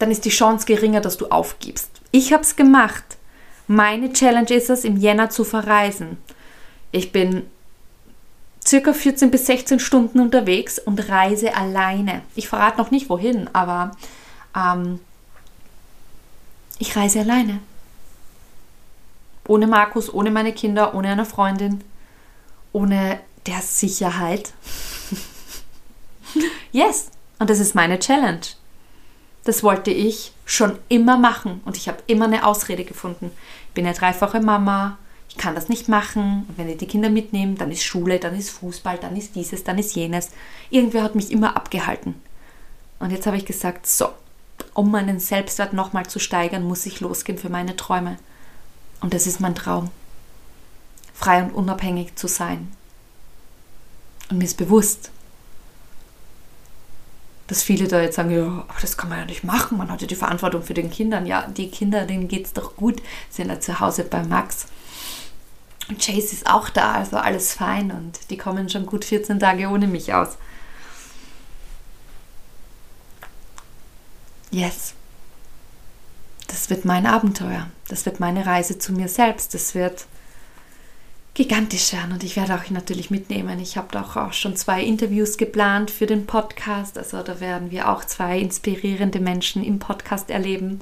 dann 0.02 0.12
ist 0.12 0.26
die 0.26 0.30
Chance 0.30 0.66
geringer, 0.66 1.02
dass 1.02 1.18
du 1.18 1.28
aufgibst. 1.28 1.90
Ich 2.12 2.34
habe 2.34 2.44
es 2.44 2.56
gemacht. 2.56 3.04
Meine 3.68 4.12
Challenge 4.12 4.54
ist 4.54 4.70
es, 4.70 4.84
im 4.84 4.98
Jänner 4.98 5.30
zu 5.30 5.44
verreisen. 5.44 6.18
Ich 6.92 7.12
bin 7.12 7.44
circa 8.66 8.94
14 8.94 9.32
bis 9.32 9.46
16 9.46 9.80
Stunden 9.80 10.20
unterwegs 10.20 10.80
und 10.80 11.10
reise 11.10 11.56
alleine. 11.56 12.22
Ich 12.36 12.48
verrate 12.48 12.78
noch 12.78 12.92
nicht 12.92 13.10
wohin, 13.10 13.50
aber 13.54 13.92
ähm, 14.56 15.00
ich 16.80 16.96
reise 16.96 17.22
alleine. 17.22 17.60
Ohne 19.48 19.68
Markus, 19.68 20.14
ohne 20.14 20.32
meine 20.32 20.54
Kinder, 20.54 20.94
ohne 20.94 21.10
eine 21.10 21.26
Freundin, 21.26 21.84
ohne 22.74 23.20
der 23.46 23.62
Sicherheit. 23.62 24.54
yes, 26.72 27.10
und 27.40 27.50
das 27.50 27.60
ist 27.60 27.74
meine 27.74 28.00
Challenge. 28.00 28.42
Das 29.44 29.64
wollte 29.64 29.92
ich 29.92 30.34
schon 30.46 30.78
immer 30.88 31.18
machen 31.18 31.62
und 31.66 31.78
ich 31.78 31.88
habe 31.88 32.04
immer 32.08 32.26
eine 32.26 32.46
Ausrede 32.46 32.84
gefunden. 32.84 33.32
Ich 33.70 33.74
bin 33.74 33.86
eine 33.86 33.96
dreifache 33.96 34.40
Mama, 34.40 34.98
ich 35.30 35.38
kann 35.38 35.56
das 35.56 35.70
nicht 35.70 35.88
machen. 35.88 36.46
Und 36.48 36.58
wenn 36.58 36.70
ich 36.70 36.78
die 36.78 36.88
Kinder 36.88 37.10
mitnehme, 37.10 37.56
dann 37.56 37.72
ist 37.72 37.84
Schule, 37.84 38.20
dann 38.20 38.38
ist 38.38 38.50
Fußball, 38.52 38.98
dann 38.98 39.16
ist 39.16 39.36
dieses, 39.36 39.64
dann 39.64 39.80
ist 39.80 39.96
jenes. 39.96 40.30
Irgendwer 40.70 41.04
hat 41.04 41.16
mich 41.16 41.32
immer 41.32 41.56
abgehalten. 41.56 42.16
Und 43.00 43.12
jetzt 43.12 43.26
habe 43.26 43.38
ich 43.38 43.46
gesagt, 43.46 43.88
so, 43.88 44.10
um 44.74 44.92
meinen 44.92 45.20
Selbstwert 45.20 45.74
nochmal 45.74 46.06
zu 46.06 46.20
steigern, 46.20 46.64
muss 46.64 46.86
ich 46.86 47.00
losgehen 47.00 47.38
für 47.38 47.50
meine 47.50 47.76
Träume. 47.76 48.18
Und 49.00 49.14
das 49.14 49.26
ist 49.26 49.40
mein 49.40 49.56
Traum. 49.56 49.90
frei 51.14 51.44
und 51.44 51.52
unabhängig 51.52 52.16
zu 52.16 52.28
sein. 52.28 52.72
Und 54.30 54.38
mir 54.40 54.46
ist 54.46 54.58
bewusst, 54.58 55.12
dass 57.52 57.64
viele 57.64 57.90
da 57.90 58.02
jetzt 58.02 58.16
sagen, 58.16 58.32
ja, 58.32 58.46
aber 58.46 58.80
das 58.80 58.96
kann 58.96 59.10
man 59.10 59.20
ja 59.20 59.26
nicht 59.26 59.44
machen, 59.44 59.78
man 59.78 59.92
hat 59.92 60.00
ja 60.00 60.08
die 60.08 60.16
Verantwortung 60.16 60.64
für 60.64 60.74
den 60.74 60.90
Kindern. 60.90 61.26
Ja, 61.26 61.48
die 61.48 61.70
Kinder, 61.70 62.06
denen 62.06 62.30
geht 62.30 62.46
es 62.46 62.54
doch 62.54 62.78
gut, 62.78 63.02
sind 63.30 63.50
ja 63.50 63.60
zu 63.60 63.82
Hause 63.82 64.06
bei 64.06 64.24
Max. 64.24 64.68
Und 65.90 66.02
Chase 66.02 66.34
ist 66.34 66.48
auch 66.48 66.70
da, 66.70 66.94
also 66.94 67.18
alles 67.18 67.54
fein 67.54 67.92
und 67.92 68.30
die 68.30 68.38
kommen 68.38 68.70
schon 68.70 68.86
gut 68.86 69.04
14 69.04 69.42
Tage 69.42 69.68
ohne 69.68 69.88
mich 69.88 70.14
aus. 70.14 70.38
Yes. 74.52 74.94
Das 76.48 76.70
wird 76.70 76.86
mein 76.86 77.06
Abenteuer. 77.06 77.70
Das 77.90 78.06
wird 78.06 78.22
meine 78.22 78.46
Reise 78.46 78.80
zu 78.80 78.94
mir 78.94 79.10
selbst. 79.10 79.54
Das 79.54 79.76
wird 79.76 80.06
gigantisch 81.34 81.94
werden 81.94 82.12
und 82.12 82.24
ich 82.24 82.36
werde 82.36 82.56
auch 82.56 82.70
natürlich 82.70 83.10
mitnehmen. 83.10 83.60
Ich 83.60 83.78
habe 83.78 84.00
auch, 84.00 84.18
auch 84.18 84.34
schon 84.34 84.56
zwei 84.56 84.84
Interviews 84.84 85.38
geplant 85.38 85.90
für 85.90 86.06
den 86.06 86.26
Podcast. 86.26 86.98
Also 86.98 87.24
da 87.24 87.40
werden 87.40 87.72
wir 87.72 87.90
auch 87.90 88.04
zwei 88.04 88.40
inspirierende 88.40 89.20
Menschen 89.20 89.64
im 89.64 89.80
Podcast 89.80 90.30
erleben 90.30 90.82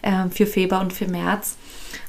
äh, 0.00 0.28
für 0.30 0.46
Februar 0.46 0.80
und 0.80 0.92
für 0.92 1.08
März. 1.08 1.56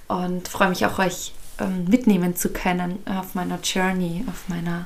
Und 0.08 0.48
freue 0.48 0.70
mich 0.70 0.86
auch, 0.86 1.00
euch 1.00 1.34
ähm, 1.60 1.86
mitnehmen 1.86 2.36
zu 2.36 2.50
können 2.50 3.00
auf 3.06 3.36
meiner 3.36 3.60
Journey, 3.62 4.24
auf 4.28 4.48
meiner 4.48 4.86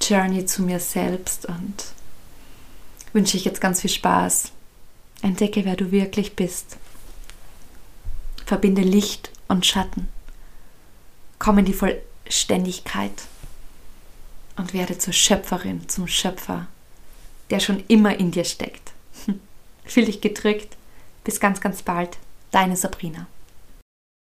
Journey 0.00 0.46
zu 0.46 0.62
mir 0.62 0.78
selbst. 0.78 1.46
Und 1.46 1.86
wünsche 3.12 3.36
ich 3.36 3.44
jetzt 3.44 3.60
ganz 3.60 3.80
viel 3.80 3.90
Spaß. 3.90 4.52
Entdecke, 5.22 5.64
wer 5.64 5.76
du 5.76 5.90
wirklich 5.90 6.36
bist. 6.36 6.76
Verbinde 8.46 8.82
Licht 8.82 9.30
und 9.48 9.66
Schatten. 9.66 10.08
Komm 11.38 11.58
in 11.58 11.64
die 11.64 11.74
Vollständigkeit 12.30 13.24
und 14.56 14.72
werde 14.72 14.96
zur 14.96 15.12
Schöpferin, 15.12 15.88
zum 15.88 16.06
Schöpfer, 16.06 16.68
der 17.50 17.58
schon 17.58 17.82
immer 17.88 18.16
in 18.20 18.30
dir 18.30 18.44
steckt. 18.44 18.92
Fühl 19.84 20.04
dich 20.04 20.20
gedrückt. 20.20 20.76
Bis 21.24 21.40
ganz, 21.40 21.60
ganz 21.60 21.82
bald. 21.82 22.18
Deine 22.52 22.76
Sabrina. 22.76 23.26